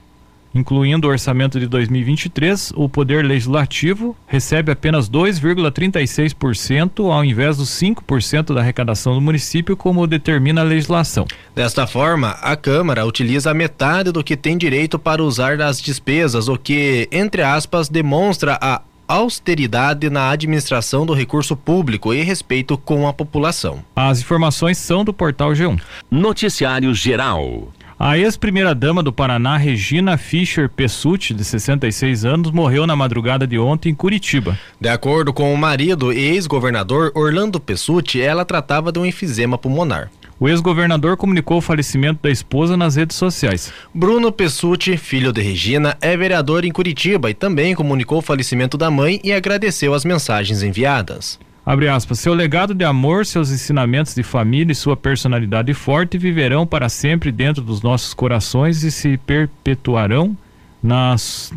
incluindo 0.53 1.07
o 1.07 1.11
orçamento 1.11 1.59
de 1.59 1.67
2023, 1.67 2.73
o 2.75 2.89
Poder 2.89 3.25
Legislativo 3.25 4.15
recebe 4.27 4.71
apenas 4.71 5.09
2,36% 5.09 7.11
ao 7.11 7.23
invés 7.23 7.57
dos 7.57 7.69
5% 7.69 8.53
da 8.53 8.61
arrecadação 8.61 9.13
do 9.13 9.21
município, 9.21 9.77
como 9.77 10.07
determina 10.07 10.61
a 10.61 10.63
legislação. 10.63 11.25
Desta 11.55 11.87
forma, 11.87 12.31
a 12.41 12.55
Câmara 12.55 13.05
utiliza 13.05 13.53
metade 13.53 14.11
do 14.11 14.23
que 14.23 14.37
tem 14.37 14.57
direito 14.57 14.97
para 14.97 15.23
usar 15.23 15.57
das 15.57 15.81
despesas, 15.81 16.47
o 16.47 16.57
que, 16.57 17.07
entre 17.11 17.41
aspas, 17.41 17.89
demonstra 17.89 18.57
a 18.61 18.81
austeridade 19.07 20.09
na 20.09 20.29
administração 20.29 21.05
do 21.05 21.13
recurso 21.13 21.55
público 21.55 22.13
e 22.13 22.21
respeito 22.23 22.77
com 22.77 23.07
a 23.07 23.13
população. 23.13 23.83
As 23.95 24.19
informações 24.19 24.77
são 24.77 25.05
do 25.05 25.13
portal 25.13 25.51
G1. 25.51 25.79
Noticiário 26.11 26.93
Geral. 26.93 27.71
A 27.99 28.15
ex-primeira-dama 28.15 29.01
do 29.01 29.11
Paraná, 29.11 29.57
Regina 29.57 30.19
Fischer 30.19 30.69
Pessutti, 30.69 31.33
de 31.33 31.43
66 31.43 32.25
anos, 32.25 32.51
morreu 32.51 32.85
na 32.85 32.95
madrugada 32.95 33.47
de 33.47 33.57
ontem 33.57 33.89
em 33.89 33.95
Curitiba. 33.95 34.55
De 34.79 34.87
acordo 34.87 35.33
com 35.33 35.51
o 35.51 35.57
marido 35.57 36.13
e 36.13 36.19
ex-governador 36.19 37.11
Orlando 37.15 37.59
Pessutti, 37.59 38.21
ela 38.21 38.45
tratava 38.45 38.91
de 38.91 38.99
um 38.99 39.05
enfisema 39.05 39.57
pulmonar. 39.57 40.11
O 40.39 40.47
ex-governador 40.47 41.17
comunicou 41.17 41.57
o 41.57 41.61
falecimento 41.61 42.19
da 42.21 42.29
esposa 42.29 42.77
nas 42.77 42.95
redes 42.95 43.17
sociais. 43.17 43.73
Bruno 43.91 44.31
Pessutti, 44.31 44.95
filho 44.95 45.33
de 45.33 45.41
Regina, 45.41 45.97
é 45.99 46.15
vereador 46.15 46.65
em 46.65 46.71
Curitiba 46.71 47.31
e 47.31 47.33
também 47.33 47.73
comunicou 47.73 48.19
o 48.19 48.21
falecimento 48.21 48.77
da 48.77 48.91
mãe 48.91 49.19
e 49.23 49.33
agradeceu 49.33 49.95
as 49.95 50.05
mensagens 50.05 50.61
enviadas. 50.61 51.39
Abre 51.67 51.89
aspas, 51.89 52.19
seu 52.19 52.33
legado 52.33 52.73
de 52.73 52.85
amor, 52.85 53.25
seus 53.25 53.51
ensinamentos 53.51 54.15
de 54.15 54.23
família 54.23 54.71
e 54.71 54.75
sua 54.75 54.95
personalidade 54.95 55.73
forte 55.73 56.17
viverão 56.17 56.65
para 56.65 56.87
sempre 56.87 57.29
dentro 57.29 57.61
dos 57.61 57.81
nossos 57.81 58.13
corações 58.13 58.83
e 58.83 58.89
se 58.89 59.17
perpetuarão 59.17 60.33
nas 60.81 61.53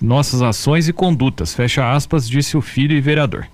nossas 0.00 0.42
ações 0.42 0.88
e 0.88 0.92
condutas. 0.92 1.54
Fecha 1.54 1.92
aspas, 1.92 2.28
disse 2.28 2.56
o 2.56 2.60
filho 2.60 2.96
e 2.96 3.00
vereador. 3.00 3.46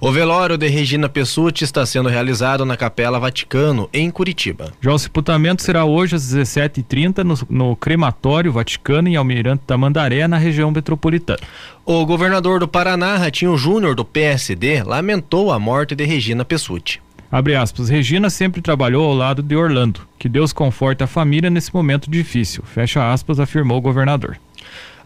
O 0.00 0.10
velório 0.10 0.56
de 0.56 0.68
Regina 0.68 1.08
Pessutti 1.08 1.64
está 1.64 1.84
sendo 1.86 2.08
realizado 2.08 2.64
na 2.64 2.76
Capela 2.76 3.18
Vaticano, 3.18 3.88
em 3.92 4.10
Curitiba. 4.10 4.72
Já 4.80 4.92
o 4.92 4.98
sepultamento 4.98 5.62
será 5.62 5.84
hoje 5.84 6.16
às 6.16 6.34
17h30 6.34 7.22
no, 7.22 7.68
no 7.68 7.76
crematório 7.76 8.52
Vaticano, 8.52 9.08
em 9.08 9.16
Almirante 9.16 9.62
Tamandaré, 9.66 10.26
na 10.26 10.38
região 10.38 10.70
metropolitana. 10.70 11.40
O 11.84 12.04
governador 12.06 12.60
do 12.60 12.68
Paraná, 12.68 13.16
Ratinho 13.16 13.56
Júnior, 13.56 13.94
do 13.94 14.04
PSD, 14.04 14.82
lamentou 14.82 15.52
a 15.52 15.58
morte 15.58 15.94
de 15.94 16.04
Regina 16.04 16.44
Pessutti. 16.44 17.00
Abre 17.30 17.56
aspas, 17.56 17.88
Regina 17.88 18.30
sempre 18.30 18.62
trabalhou 18.62 19.04
ao 19.04 19.14
lado 19.14 19.42
de 19.42 19.56
Orlando. 19.56 20.00
Que 20.18 20.28
Deus 20.28 20.52
conforte 20.52 21.02
a 21.02 21.06
família 21.06 21.50
nesse 21.50 21.74
momento 21.74 22.08
difícil. 22.08 22.62
Fecha 22.62 23.12
aspas, 23.12 23.40
afirmou 23.40 23.78
o 23.78 23.80
governador. 23.80 24.38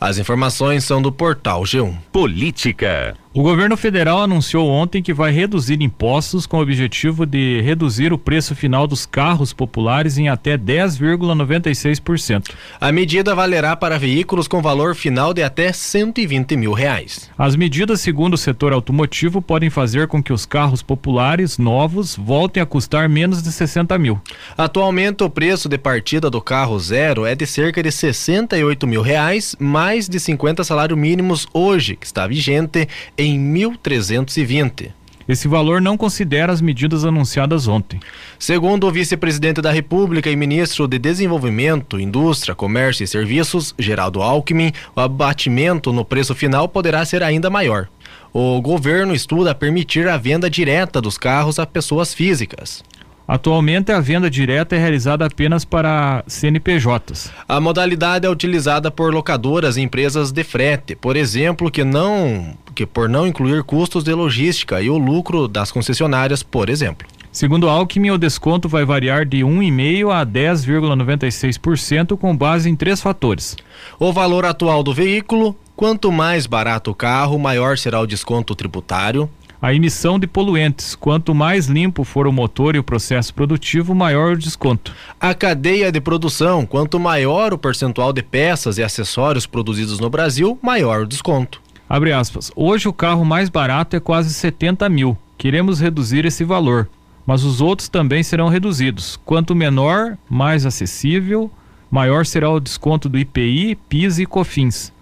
As 0.01 0.17
informações 0.17 0.85
são 0.85 1.03
do 1.03 1.11
portal 1.11 1.63
G1. 1.63 1.97
Política. 2.13 3.17
O 3.39 3.43
governo 3.45 3.77
federal 3.77 4.21
anunciou 4.21 4.69
ontem 4.69 5.01
que 5.01 5.15
vai 5.15 5.31
reduzir 5.31 5.81
impostos 5.81 6.45
com 6.45 6.57
o 6.57 6.61
objetivo 6.61 7.25
de 7.25 7.61
reduzir 7.61 8.13
o 8.13 8.19
preço 8.19 8.53
final 8.53 8.85
dos 8.85 9.07
carros 9.07 9.53
populares 9.53 10.19
em 10.19 10.29
até 10.29 10.59
10,96%. 10.59 12.51
A 12.81 12.91
medida 12.91 13.37
valerá 13.37 13.77
para 13.77 13.97
veículos 13.97 14.49
com 14.49 14.61
valor 14.61 14.97
final 14.97 15.33
de 15.33 15.45
até 15.45 15.73
120 15.73 16.57
mil 16.57 16.73
reais. 16.73 17.31
As 17.39 17.55
medidas, 17.55 18.01
segundo 18.01 18.35
o 18.35 18.37
setor 18.37 18.73
automotivo, 18.73 19.41
podem 19.41 19.71
fazer 19.71 20.09
com 20.09 20.21
que 20.21 20.33
os 20.33 20.45
carros 20.45 20.83
populares 20.83 21.59
novos 21.59 22.17
voltem 22.17 22.61
a 22.61 22.67
custar 22.67 23.09
menos 23.09 23.41
de 23.41 23.53
60 23.53 23.97
mil. 23.99 24.21
Atualmente, 24.57 25.23
o 25.23 25.31
preço 25.31 25.69
de 25.69 25.79
partida 25.79 26.29
do 26.29 26.41
carro 26.41 26.77
zero 26.81 27.25
é 27.25 27.37
de 27.37 27.47
cerca 27.47 27.85
de 27.85 27.93
68 27.93 28.85
mil 28.85 29.01
reais, 29.01 29.55
mais 29.61 30.09
de 30.09 30.19
50 30.19 30.65
salários 30.65 30.99
mínimos 30.99 31.47
hoje, 31.55 31.95
que 31.95 32.05
está 32.05 32.27
vigente 32.27 32.89
em 33.17 33.28
1.320. 33.37 34.93
Esse 35.29 35.47
valor 35.47 35.83
não 35.83 35.95
considera 35.95 36.51
as 36.51 36.63
medidas 36.63 37.05
anunciadas 37.05 37.69
ontem. 37.69 38.01
Segundo 38.39 38.87
o 38.87 38.91
vice-presidente 38.91 39.61
da 39.61 39.71
República 39.71 40.31
e 40.31 40.37
ministro 40.37 40.89
de 40.89 40.99
Desenvolvimento, 40.99 42.01
Indústria, 42.01 42.55
Comércio 42.55 43.05
e 43.05 43.07
Serviços, 43.07 43.75
Geraldo 43.79 44.23
Alckmin, 44.23 44.73
o 44.97 45.01
abatimento 45.01 45.93
no 45.93 46.03
preço 46.03 46.35
final 46.35 46.67
poderá 46.67 47.05
ser 47.05 47.23
ainda 47.23 47.51
maior. 47.51 47.89
O 48.33 48.59
governo 48.63 49.15
estuda 49.15 49.55
permitir 49.55 50.09
a 50.09 50.17
venda 50.17 50.49
direta 50.49 50.99
dos 50.99 51.19
carros 51.19 51.59
a 51.59 51.67
pessoas 51.67 52.15
físicas. 52.15 52.83
Atualmente, 53.29 53.93
a 53.93 54.01
venda 54.01 54.31
direta 54.31 54.75
é 54.75 54.79
realizada 54.79 55.27
apenas 55.27 55.63
para 55.63 56.25
CNPJs. 56.27 57.31
A 57.47 57.61
modalidade 57.61 58.25
é 58.25 58.31
utilizada 58.31 58.91
por 58.91 59.13
locadoras 59.13 59.77
e 59.77 59.83
empresas 59.83 60.33
de 60.33 60.43
frete, 60.43 60.97
por 60.97 61.15
exemplo, 61.15 61.71
que 61.71 61.85
não 61.85 62.57
que 62.75 62.87
por 62.87 63.07
não 63.07 63.27
incluir 63.27 63.65
custos 63.65 64.03
de 64.03 64.15
logística 64.15 64.81
e 64.81 64.89
o 64.89 64.97
lucro 64.97 65.47
das 65.47 65.71
concessionárias, 65.71 66.43
por 66.43 66.71
exemplo. 66.71 67.07
Segundo 67.31 67.69
Alckmin, 67.69 68.13
o 68.13 68.19
desconto 68.19 68.67
vai 68.67 68.87
variar 68.87 69.27
de 69.27 69.39
1,5% 69.39 70.11
a 70.11 70.25
10,96% 70.25 72.17
com 72.17 72.35
base 72.35 72.71
em 72.71 72.77
três 72.77 73.03
fatores. 73.03 73.57
O 73.99 74.11
valor 74.11 74.47
atual 74.47 74.83
do 74.83 74.95
veículo, 74.95 75.55
quanto 75.77 76.11
mais 76.11 76.47
barato 76.47 76.93
o 76.93 76.95
carro, 76.95 77.39
maior 77.39 77.77
será 77.77 78.01
o 78.01 78.07
desconto 78.07 78.55
tributário 78.55 79.29
a 79.61 79.75
emissão 79.75 80.19
de 80.19 80.27
poluentes. 80.27 80.95
Quanto 80.95 81.35
mais 81.35 81.67
limpo 81.67 82.05
for 82.05 82.27
o 82.27 82.33
motor 82.33 82.77
e 82.77 82.79
o 82.79 82.85
processo 82.85 83.35
produtivo, 83.35 83.95
maior 83.95 84.33
o 84.33 84.39
desconto. 84.39 84.95
A 85.21 85.35
cadeia 85.35 85.91
de 85.91 86.01
produção. 86.01 86.65
Quanto 86.65 86.99
maior 86.99 87.53
o 87.53 87.59
percentual 87.59 88.13
de 88.13 88.23
peças 88.23 88.79
e 88.79 88.83
acessórios 88.83 89.47
produzidos 89.47 89.99
no 89.99 90.09
Brasil, 90.09 90.59
maior 90.63 91.03
o 91.03 91.07
desconto. 91.07 91.61
Abre 91.89 92.13
aspas. 92.13 92.53
Hoje 92.55 92.87
o 92.87 92.93
carro 92.93 93.25
mais 93.25 93.49
barato 93.49 93.97
é 93.97 94.01
quase 94.01 94.33
70 94.33 94.89
mil. 94.89 95.17
queremos 95.37 95.81
reduzir 95.81 96.25
esse 96.25 96.43
valor, 96.43 96.89
mas 97.25 97.45
os 97.45 97.61
outros 97.61 97.89
também 97.89 98.23
serão 98.23 98.49
reduzidos. 98.49 99.19
Quanto 99.25 99.55
menor, 99.55 100.19
mais 100.29 100.67
acessível, 100.67 101.51
maior 101.91 102.27
será 102.27 102.51
o 102.51 102.61
desconto 102.61 103.09
do 103.09 103.19
IPI, 103.19 103.79
PIS 103.89 104.19
e 104.19 104.27
COFINS. 104.27 104.93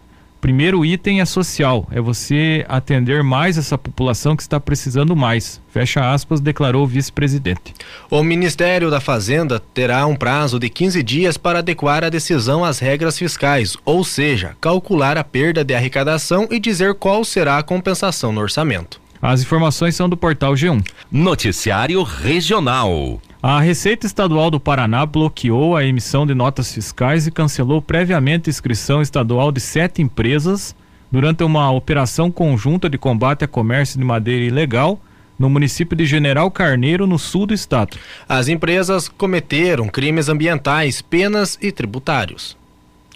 Primeiro 0.47 0.87
item 0.87 1.21
é 1.21 1.25
social, 1.25 1.89
é 1.91 2.01
você 2.01 2.65
atender 2.69 3.25
mais 3.25 3.59
essa 3.59 3.77
população 3.77 4.37
que 4.37 4.43
está 4.43 4.61
precisando 4.61 5.17
mais. 5.17 5.61
Fecha 5.73 6.13
aspas, 6.13 6.41
declarou 6.41 6.85
o 6.85 6.87
vice-presidente. 6.87 7.75
O 8.09 8.23
Ministério 8.23 8.89
da 8.89 9.01
Fazenda 9.01 9.59
terá 9.59 10.07
um 10.07 10.15
prazo 10.15 10.61
de 10.61 10.71
15 10.71 11.03
dias 11.03 11.37
para 11.37 11.59
adequar 11.59 12.05
a 12.05 12.09
decisão 12.09 12.65
às 12.65 12.79
regras 12.79 13.19
fiscais, 13.19 13.77
ou 13.85 14.05
seja, 14.05 14.57
calcular 14.61 15.19
a 15.19 15.25
perda 15.25 15.65
de 15.65 15.75
arrecadação 15.75 16.47
e 16.49 16.61
dizer 16.61 16.95
qual 16.95 17.25
será 17.25 17.59
a 17.59 17.65
compensação 17.65 18.31
no 18.31 18.41
orçamento. 18.41 19.01
As 19.21 19.43
informações 19.43 19.97
são 19.97 20.09
do 20.09 20.17
portal 20.17 20.53
G1. 20.53 20.81
Noticiário 21.11 22.05
Regional. 22.05 23.21
A 23.43 23.61
Receita 23.61 24.07
Estadual 24.07 24.51
do 24.51 24.59
Paraná 24.59 25.05
bloqueou 25.05 25.77
a 25.77 25.85
emissão 25.85 26.27
de 26.27 26.35
notas 26.35 26.73
fiscais 26.73 27.27
e 27.27 27.31
cancelou 27.31 27.83
previamente 27.83 28.49
a 28.49 28.51
inscrição 28.51 29.03
estadual 29.03 29.53
de 29.53 29.61
sete 29.61 30.01
empresas 30.01 30.75
durante 31.13 31.45
uma 31.45 31.71
operação 31.71 32.31
conjunta 32.31 32.89
de 32.89 32.97
combate 32.97 33.45
a 33.45 33.49
comércio 33.49 33.99
de 33.99 34.05
madeira 34.05 34.45
ilegal 34.45 34.99
no 35.39 35.51
município 35.51 35.95
de 35.95 36.07
General 36.07 36.51
Carneiro, 36.51 37.07
no 37.07 37.19
sul 37.19 37.47
do 37.47 37.53
estado. 37.53 37.99
As 38.27 38.49
empresas 38.49 39.07
cometeram 39.07 39.87
crimes 39.87 40.31
ambientais, 40.31 41.03
penas 41.03 41.59
e 41.61 41.71
tributários. 41.71 42.57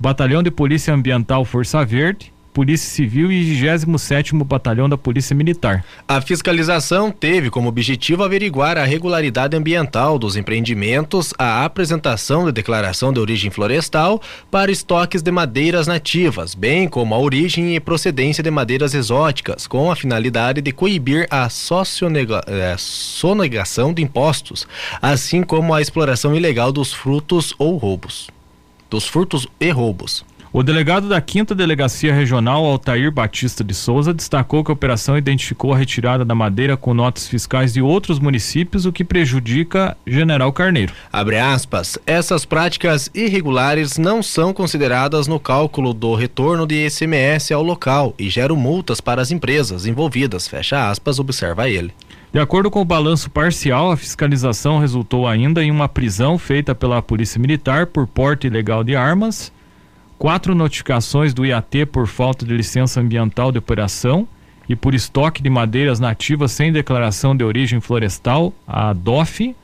Batalhão 0.00 0.42
de 0.42 0.50
Polícia 0.50 0.92
Ambiental 0.92 1.44
Força 1.44 1.84
Verde, 1.84 2.32
Polícia 2.58 2.90
Civil 2.90 3.30
e 3.30 3.56
27º 3.62 4.42
Batalhão 4.42 4.88
da 4.88 4.98
Polícia 4.98 5.32
Militar. 5.32 5.84
A 6.08 6.20
fiscalização 6.20 7.08
teve 7.08 7.50
como 7.50 7.68
objetivo 7.68 8.24
averiguar 8.24 8.76
a 8.76 8.82
regularidade 8.82 9.56
ambiental 9.56 10.18
dos 10.18 10.34
empreendimentos, 10.34 11.32
a 11.38 11.64
apresentação 11.64 12.46
de 12.46 12.50
declaração 12.50 13.12
de 13.12 13.20
origem 13.20 13.48
florestal 13.48 14.20
para 14.50 14.72
estoques 14.72 15.22
de 15.22 15.30
madeiras 15.30 15.86
nativas, 15.86 16.52
bem 16.52 16.88
como 16.88 17.14
a 17.14 17.18
origem 17.20 17.76
e 17.76 17.78
procedência 17.78 18.42
de 18.42 18.50
madeiras 18.50 18.92
exóticas, 18.92 19.68
com 19.68 19.88
a 19.88 19.94
finalidade 19.94 20.60
de 20.60 20.72
coibir 20.72 21.28
a 21.30 21.46
eh, 21.46 22.76
sonegação 22.76 23.94
de 23.94 24.02
impostos, 24.02 24.66
assim 25.00 25.44
como 25.44 25.72
a 25.72 25.80
exploração 25.80 26.34
ilegal 26.34 26.72
dos 26.72 26.92
frutos 26.92 27.54
ou 27.56 27.76
roubos. 27.76 28.28
Dos 28.90 29.06
furtos 29.06 29.46
e 29.60 29.70
roubos. 29.70 30.24
O 30.58 30.62
delegado 30.64 31.08
da 31.08 31.22
5 31.24 31.54
Delegacia 31.54 32.12
Regional, 32.12 32.64
Altair 32.64 33.12
Batista 33.12 33.62
de 33.62 33.72
Souza, 33.72 34.12
destacou 34.12 34.64
que 34.64 34.72
a 34.72 34.74
operação 34.74 35.16
identificou 35.16 35.72
a 35.72 35.76
retirada 35.76 36.24
da 36.24 36.34
madeira 36.34 36.76
com 36.76 36.92
notas 36.92 37.28
fiscais 37.28 37.72
de 37.72 37.80
outros 37.80 38.18
municípios, 38.18 38.84
o 38.84 38.90
que 38.90 39.04
prejudica 39.04 39.96
General 40.04 40.52
Carneiro. 40.52 40.92
Abre 41.12 41.38
aspas, 41.38 41.96
essas 42.04 42.44
práticas 42.44 43.08
irregulares 43.14 43.98
não 43.98 44.20
são 44.20 44.52
consideradas 44.52 45.28
no 45.28 45.38
cálculo 45.38 45.94
do 45.94 46.16
retorno 46.16 46.66
de 46.66 46.88
ICMS 46.88 47.54
ao 47.54 47.62
local 47.62 48.12
e 48.18 48.28
geram 48.28 48.56
multas 48.56 49.00
para 49.00 49.22
as 49.22 49.30
empresas 49.30 49.86
envolvidas, 49.86 50.48
fecha 50.48 50.90
aspas, 50.90 51.20
observa 51.20 51.70
ele. 51.70 51.94
De 52.32 52.40
acordo 52.40 52.68
com 52.68 52.80
o 52.80 52.84
balanço 52.84 53.30
parcial, 53.30 53.92
a 53.92 53.96
fiscalização 53.96 54.80
resultou 54.80 55.24
ainda 55.28 55.62
em 55.62 55.70
uma 55.70 55.88
prisão 55.88 56.36
feita 56.36 56.74
pela 56.74 57.00
Polícia 57.00 57.40
Militar 57.40 57.86
por 57.86 58.08
porte 58.08 58.48
ilegal 58.48 58.82
de 58.82 58.96
armas 58.96 59.56
quatro 60.18 60.54
notificações 60.54 61.32
do 61.32 61.46
IAT 61.46 61.86
por 61.86 62.06
falta 62.06 62.44
de 62.44 62.54
licença 62.54 63.00
ambiental 63.00 63.52
de 63.52 63.58
operação 63.58 64.26
e 64.68 64.74
por 64.74 64.94
estoque 64.94 65.42
de 65.42 65.48
madeiras 65.48 66.00
nativas 66.00 66.52
sem 66.52 66.72
declaração 66.72 67.36
de 67.36 67.44
origem 67.44 67.80
florestal, 67.80 68.52
a 68.66 68.92
DOF, 68.92 69.54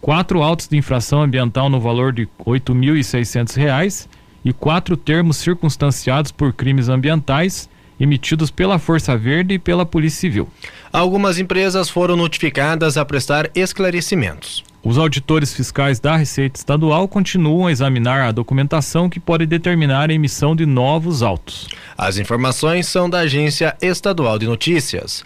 quatro 0.00 0.42
autos 0.42 0.68
de 0.68 0.76
infração 0.76 1.22
ambiental 1.22 1.68
no 1.68 1.80
valor 1.80 2.12
de 2.12 2.22
R$ 2.22 2.28
8.600 2.46 4.06
e 4.44 4.52
quatro 4.52 4.96
termos 4.96 5.38
circunstanciados 5.38 6.30
por 6.30 6.52
crimes 6.52 6.88
ambientais 6.88 7.68
emitidos 7.98 8.50
pela 8.50 8.78
Força 8.78 9.16
Verde 9.16 9.54
e 9.54 9.58
pela 9.58 9.86
Polícia 9.86 10.20
Civil. 10.20 10.48
Algumas 10.92 11.38
empresas 11.38 11.88
foram 11.88 12.14
notificadas 12.14 12.96
a 12.96 13.04
prestar 13.04 13.50
esclarecimentos. 13.54 14.62
Os 14.88 14.98
auditores 14.98 15.52
fiscais 15.52 15.98
da 15.98 16.14
Receita 16.14 16.60
Estadual 16.60 17.08
continuam 17.08 17.66
a 17.66 17.72
examinar 17.72 18.20
a 18.20 18.30
documentação 18.30 19.10
que 19.10 19.18
pode 19.18 19.44
determinar 19.44 20.10
a 20.10 20.14
emissão 20.14 20.54
de 20.54 20.64
novos 20.64 21.24
autos. 21.24 21.66
As 21.98 22.18
informações 22.18 22.86
são 22.86 23.10
da 23.10 23.18
Agência 23.18 23.76
Estadual 23.82 24.38
de 24.38 24.46
Notícias. 24.46 25.24